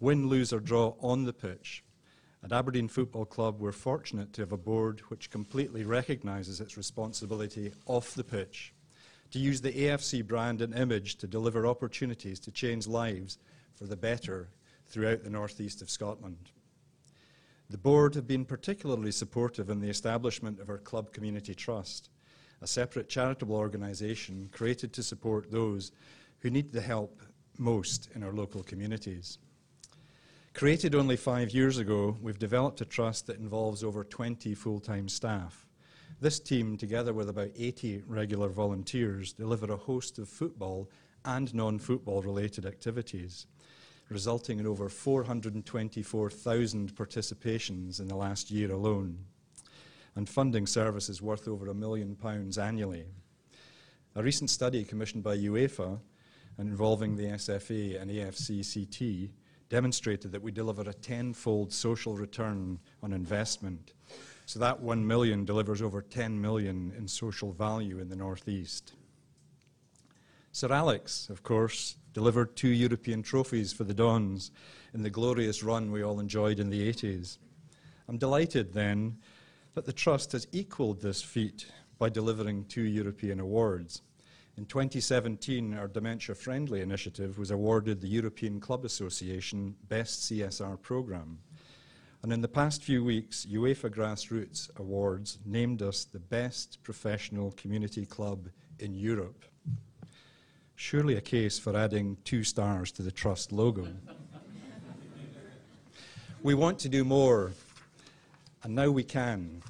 [0.00, 1.84] win, lose, or draw on the pitch.
[2.42, 7.70] At Aberdeen Football Club, we're fortunate to have a board which completely recognises its responsibility
[7.84, 8.72] off the pitch,
[9.30, 13.36] to use the AFC brand and image to deliver opportunities to change lives
[13.74, 14.48] for the better
[14.88, 16.50] throughout the northeast of Scotland.
[17.68, 22.08] The board have been particularly supportive in the establishment of our Club Community Trust,
[22.62, 25.92] a separate charitable organisation created to support those
[26.40, 27.20] who need the help
[27.58, 29.38] most in our local communities.
[30.54, 35.08] Created only five years ago, we've developed a trust that involves over 20 full time
[35.08, 35.66] staff.
[36.20, 40.88] This team, together with about 80 regular volunteers, deliver a host of football
[41.24, 43.46] and non football related activities
[44.12, 49.18] resulting in over 424,000 participations in the last year alone,
[50.14, 53.06] and funding services worth over a million pounds annually.
[54.14, 55.98] A recent study commissioned by UEFA
[56.58, 59.30] and involving the SFA and AFCCT
[59.70, 63.94] demonstrated that we deliver a tenfold social return on investment.
[64.44, 68.92] So that 1 million delivers over 10 million in social value in the Northeast.
[70.54, 74.50] Sir Alex, of course, delivered two European trophies for the Dons
[74.92, 77.38] in the glorious run we all enjoyed in the 80s.
[78.08, 79.16] I'm delighted then
[79.74, 81.66] that the Trust has equalled this feat
[81.98, 84.02] by delivering two European awards.
[84.56, 91.38] In 2017, our Dementia Friendly initiative was awarded the European Club Association Best CSR Programme.
[92.22, 98.04] And in the past few weeks, UEFA Grassroots Awards named us the best professional community
[98.04, 98.48] club
[98.78, 99.44] in Europe
[100.82, 103.86] surely a case for adding two stars to the Trust logo.
[106.42, 107.52] we want to do more,
[108.62, 109.62] and now we can.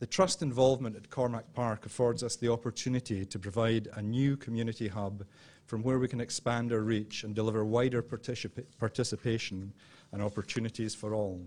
[0.00, 4.88] The Trust involvement at Cormack Park affords us the opportunity to provide a new community
[4.88, 5.24] hub
[5.66, 9.72] from where we can expand our reach and deliver wider participa- participation
[10.12, 11.40] and opportunities for all.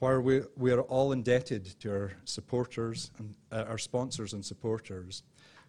[0.00, 5.22] While we, we are all indebted to our supporters and uh, our sponsors and supporters,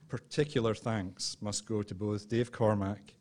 [0.08, 3.14] particular thanks must go to both Dave Cormack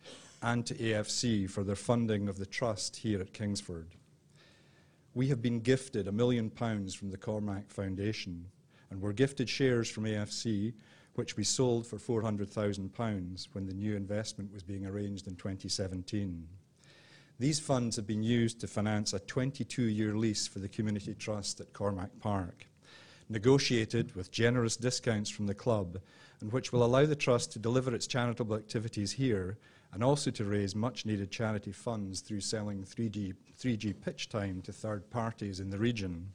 [0.43, 3.89] and to AFC for their funding of the trust here at Kingsford.
[5.19, 8.53] We have been gifted a million pounds from the Cormack Foundation
[8.89, 10.75] and were gifted shares from AFC,
[11.17, 16.47] which we sold for £400,000 when the new investment was being arranged in 2017.
[17.37, 21.61] These funds have been used to finance a 22 year lease for the Community Trust
[21.61, 22.69] at Cormack Park,
[23.29, 25.99] negotiated with generous discounts from the club
[26.41, 29.59] and which will allow the Trust to deliver its charitable activities here
[29.93, 34.73] and also to raise much needed charity funds through selling 3G, 3G pitch time to
[34.73, 36.33] third parties in the region.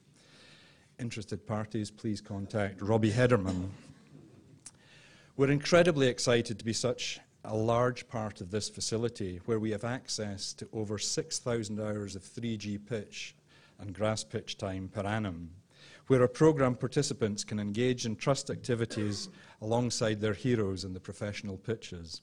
[0.99, 3.69] Interested parties, please contact Robbie Hederman.
[5.35, 9.83] We're incredibly excited to be such a large part of this facility where we have
[9.83, 13.35] access to over 6,000 hours of 3G pitch
[13.79, 15.49] and grass pitch time per annum
[16.07, 19.29] where our programme participants can engage in trust activities
[19.61, 22.21] alongside their heroes in the professional pitches.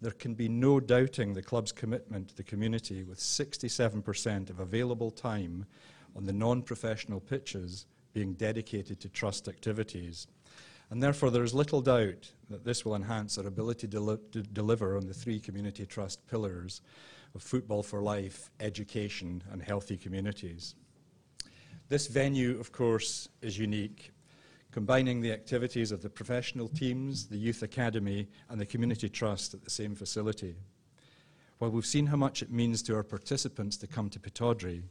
[0.00, 5.10] There can be no doubting the club's commitment to the community with 67% of available
[5.10, 5.66] time
[6.16, 10.26] on the non professional pitches being dedicated to trust activities.
[10.90, 14.96] And therefore, there is little doubt that this will enhance our ability to, to deliver
[14.96, 16.80] on the three community trust pillars
[17.34, 20.74] of football for life, education, and healthy communities.
[21.88, 24.10] This venue, of course, is unique,
[24.70, 29.64] combining the activities of the professional teams, the youth academy, and the community trust at
[29.64, 30.54] the same facility.
[31.58, 34.82] While we've seen how much it means to our participants to come to Pittodrie,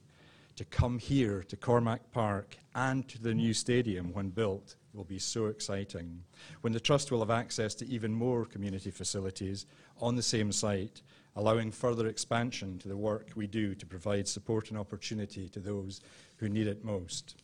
[0.55, 5.19] to come here to Cormack Park and to the new stadium when built will be
[5.19, 6.21] so exciting.
[6.61, 9.65] When the Trust will have access to even more community facilities
[10.01, 11.01] on the same site,
[11.35, 16.01] allowing further expansion to the work we do to provide support and opportunity to those
[16.37, 17.35] who need it most.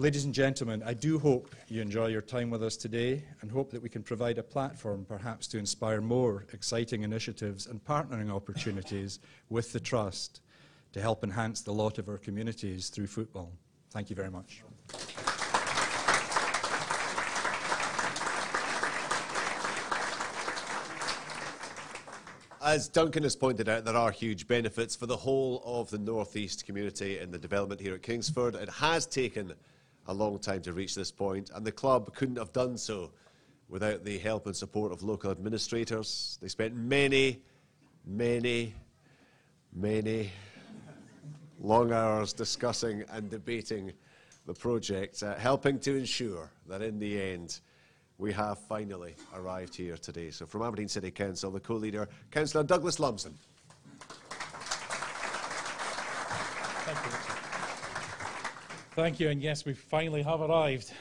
[0.00, 3.70] Ladies and gentlemen, I do hope you enjoy your time with us today and hope
[3.72, 9.18] that we can provide a platform perhaps to inspire more exciting initiatives and partnering opportunities
[9.50, 10.40] with the Trust
[10.94, 13.52] to help enhance the lot of our communities through football.
[13.90, 14.62] Thank you very much.
[22.62, 26.36] As Duncan has pointed out, there are huge benefits for the whole of the North
[26.36, 28.54] East community in the development here at Kingsford.
[28.54, 29.52] It has taken
[30.06, 33.10] a long time to reach this point, and the club couldn't have done so
[33.68, 36.38] without the help and support of local administrators.
[36.42, 37.42] They spent many,
[38.04, 38.74] many,
[39.72, 40.30] many
[41.60, 43.92] long hours discussing and debating
[44.46, 47.60] the project, uh, helping to ensure that in the end
[48.18, 50.30] we have finally arrived here today.
[50.30, 53.34] So from Aberdeen City Council, the co-leader, Councillor Douglas Lumsden.
[56.84, 57.29] Thank you,
[58.96, 60.92] and yes, we finally have arrived.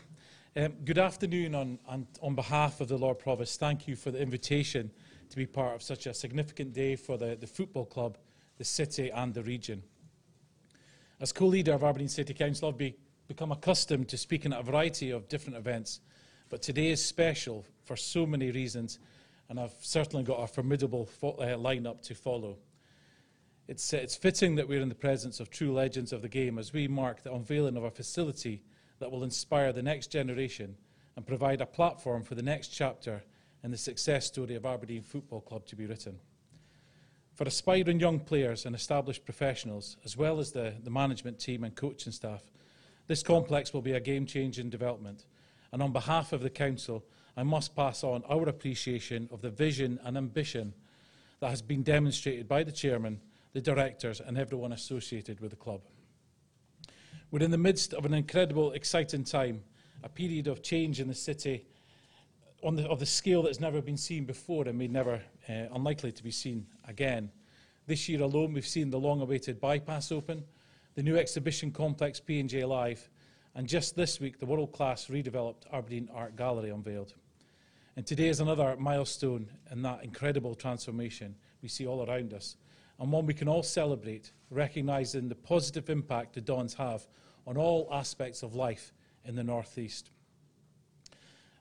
[0.55, 3.59] Um, good afternoon on, on, on, behalf of the Lord Provost.
[3.59, 4.91] Thank you for the invitation
[5.29, 8.17] to be part of such a significant day for the, the football club,
[8.57, 9.83] the city and the region.
[11.19, 12.95] As co-leader of Aberdeen City Council, I've be,
[13.27, 15.99] become accustomed to speaking at a variety of different events,
[16.49, 18.99] but today is special for so many reasons,
[19.49, 22.57] and I've certainly got a formidable fo- uh, lineup to follow.
[23.69, 26.57] It's, uh, it's fitting that we're in the presence of true legends of the game
[26.57, 28.63] as we mark the unveiling of a facility
[28.97, 30.75] that will inspire the next generation
[31.15, 33.21] and provide a platform for the next chapter
[33.63, 36.17] in the success story of Aberdeen Football Club to be written.
[37.35, 41.75] For aspiring young players and established professionals, as well as the, the management team and
[41.75, 42.41] coaching staff,
[43.05, 45.27] this complex will be a game changing development.
[45.71, 47.05] And on behalf of the Council,
[47.37, 50.73] I must pass on our appreciation of the vision and ambition
[51.39, 53.21] that has been demonstrated by the Chairman
[53.53, 55.81] the directors, and everyone associated with the club.
[57.31, 59.63] We're in the midst of an incredible, exciting time,
[60.03, 61.65] a period of change in the city
[62.63, 66.23] on the, of the scale never been seen before and may never, uh, unlikely to
[66.23, 67.31] be seen again.
[67.87, 70.43] This year alone, we've seen the long-awaited bypass open,
[70.95, 73.09] the new exhibition complex P&J Live,
[73.55, 77.13] and just this week, the world-class redeveloped Aberdeen Art Gallery unveiled.
[77.95, 82.55] And today is another milestone in that incredible transformation we see all around us
[82.99, 87.07] and one we can all celebrate, recognising the positive impact the Dons have
[87.47, 88.93] on all aspects of life
[89.25, 90.11] in the North East.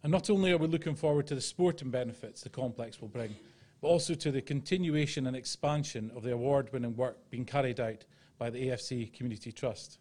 [0.03, 3.35] And not only are we looking forward to the sporting benefits the complex will bring,
[3.81, 8.05] but also to the continuation and expansion of the award winning work being carried out
[8.39, 9.99] by the AFC Community Trust.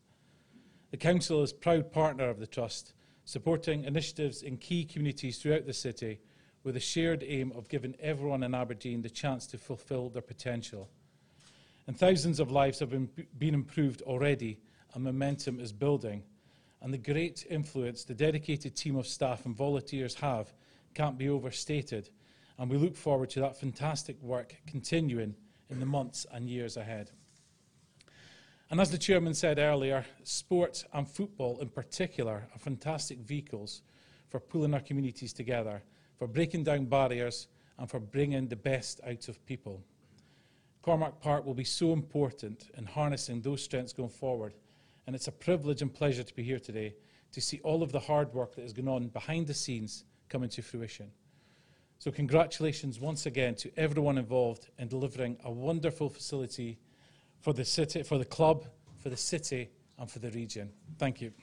[0.92, 2.94] The Council is a proud partner of the Trust,
[3.26, 6.20] supporting initiatives in key communities throughout the city
[6.64, 10.90] with a shared aim of giving everyone in Aberdeen the chance to fulfil their potential
[11.88, 14.60] and thousands of lives have been, been improved already,
[14.94, 16.24] and momentum is building.
[16.82, 20.54] And the great influence the dedicated team of staff and volunteers have
[20.94, 22.10] can't be overstated.
[22.58, 25.36] And we look forward to that fantastic work continuing
[25.70, 27.12] in the months and years ahead.
[28.70, 33.82] And as the chairman said earlier, sport and football in particular are fantastic vehicles
[34.30, 35.82] for pulling our communities together,
[36.18, 37.48] for breaking down barriers,
[37.78, 39.82] and for bringing the best out of people.
[40.88, 44.54] Cormack Park will be so important in harnessing those strengths going forward.
[45.06, 46.96] And it's a privilege and pleasure to be here today
[47.34, 50.48] to see all of the hard work that has gone on behind the scenes coming
[50.48, 51.12] to fruition.
[52.00, 56.80] So, congratulations once again to everyone involved in delivering a wonderful facility
[57.42, 58.64] for the city, for the club,
[59.00, 59.70] for the city,
[60.00, 60.72] and for the region.
[60.98, 61.34] Thank you.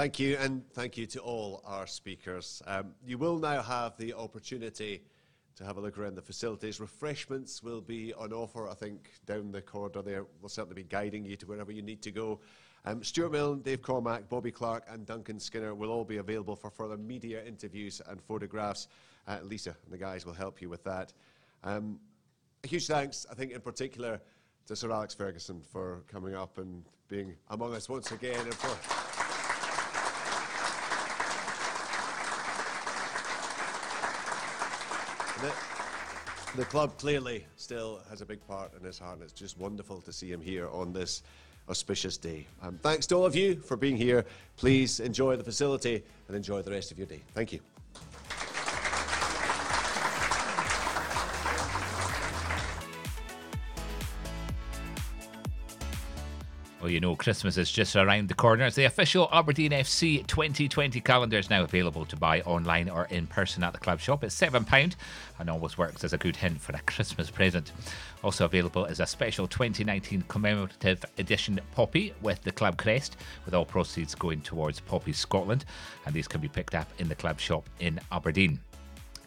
[0.00, 2.62] Thank you, and thank you to all our speakers.
[2.66, 5.02] Um, you will now have the opportunity
[5.56, 6.80] to have a look around the facilities.
[6.80, 10.24] Refreshments will be on offer, I think, down the corridor there.
[10.40, 12.40] We'll certainly be guiding you to wherever you need to go.
[12.86, 16.70] Um, Stewart Milne, Dave Cormack, Bobby Clark, and Duncan Skinner will all be available for
[16.70, 18.88] further media interviews and photographs.
[19.28, 21.12] Uh, Lisa and the guys will help you with that.
[21.62, 22.00] Um,
[22.64, 24.18] a huge thanks, I think, in particular
[24.64, 28.46] to Sir Alex Ferguson for coming up and being among us once again.
[36.56, 40.00] The, club clearly still has a big part in his heart, and it's just wonderful
[40.02, 41.22] to see him here on this
[41.68, 42.46] auspicious day.
[42.62, 44.24] Um, thanks to all of you for being here.
[44.56, 47.22] Please enjoy the facility and enjoy the rest of your day.
[47.34, 47.60] Thank you.
[56.90, 58.66] Well, you know, Christmas is just around the corner.
[58.66, 63.28] It's The official Aberdeen FC 2020 calendar is now available to buy online or in
[63.28, 64.24] person at the club shop.
[64.24, 64.96] It's £7
[65.38, 67.70] and always works as a good hint for a Christmas present.
[68.24, 73.64] Also available is a special 2019 commemorative edition poppy with the club crest, with all
[73.64, 75.66] proceeds going towards Poppy Scotland.
[76.06, 78.58] And these can be picked up in the club shop in Aberdeen.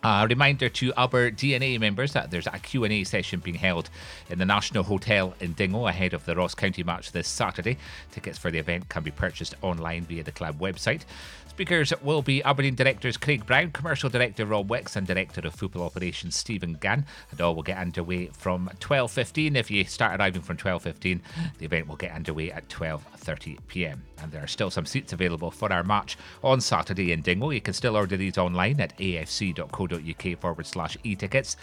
[0.05, 3.89] A reminder to AberDNA members that there's a Q&A session being held
[4.30, 7.77] in the National Hotel in Dingwall ahead of the Ross County match this Saturday.
[8.11, 11.03] Tickets for the event can be purchased online via the club website.
[11.47, 15.84] Speakers will be Aberdeen directors Craig Brown, commercial director Rob Wicks, and director of football
[15.84, 17.05] operations Steven Gunn.
[17.30, 19.55] And all will get underway from 12:15.
[19.55, 21.21] If you start arriving from 12:15,
[21.59, 24.01] the event will get underway at 12:30 p.m.
[24.19, 27.53] And there are still some seats available for our match on Saturday in Dingwall.
[27.53, 29.93] You can still order these online at afc.co.uk
[30.40, 31.57] forward slash e-tickets.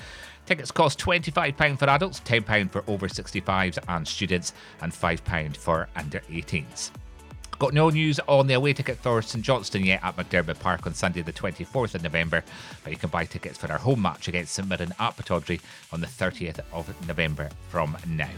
[0.47, 6.20] Tickets cost £25 for adults, £10 for over 65s and students, and £5 for under
[6.31, 6.90] 18s.
[7.59, 10.94] Got no news on the away ticket for St Johnstone yet at McDiarmid Park on
[10.94, 12.43] Sunday, the 24th of November,
[12.82, 15.61] but you can buy tickets for our home match against St Mirren at Pittodrie
[15.93, 18.31] on the 30th of November from now.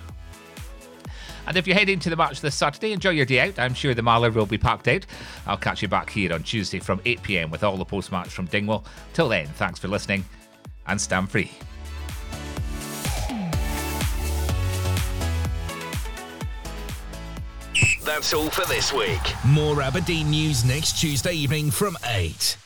[1.46, 3.58] And if you're heading to the match this Saturday, enjoy your day out.
[3.58, 5.06] I'm sure the Mallard will be packed out.
[5.46, 8.28] I'll catch you back here on Tuesday from 8 pm with all the post match
[8.28, 8.84] from Dingwall.
[9.12, 10.24] Till then, thanks for listening
[10.86, 11.50] and stand free.
[18.04, 19.20] That's all for this week.
[19.46, 22.61] More Aberdeen news next Tuesday evening from 8.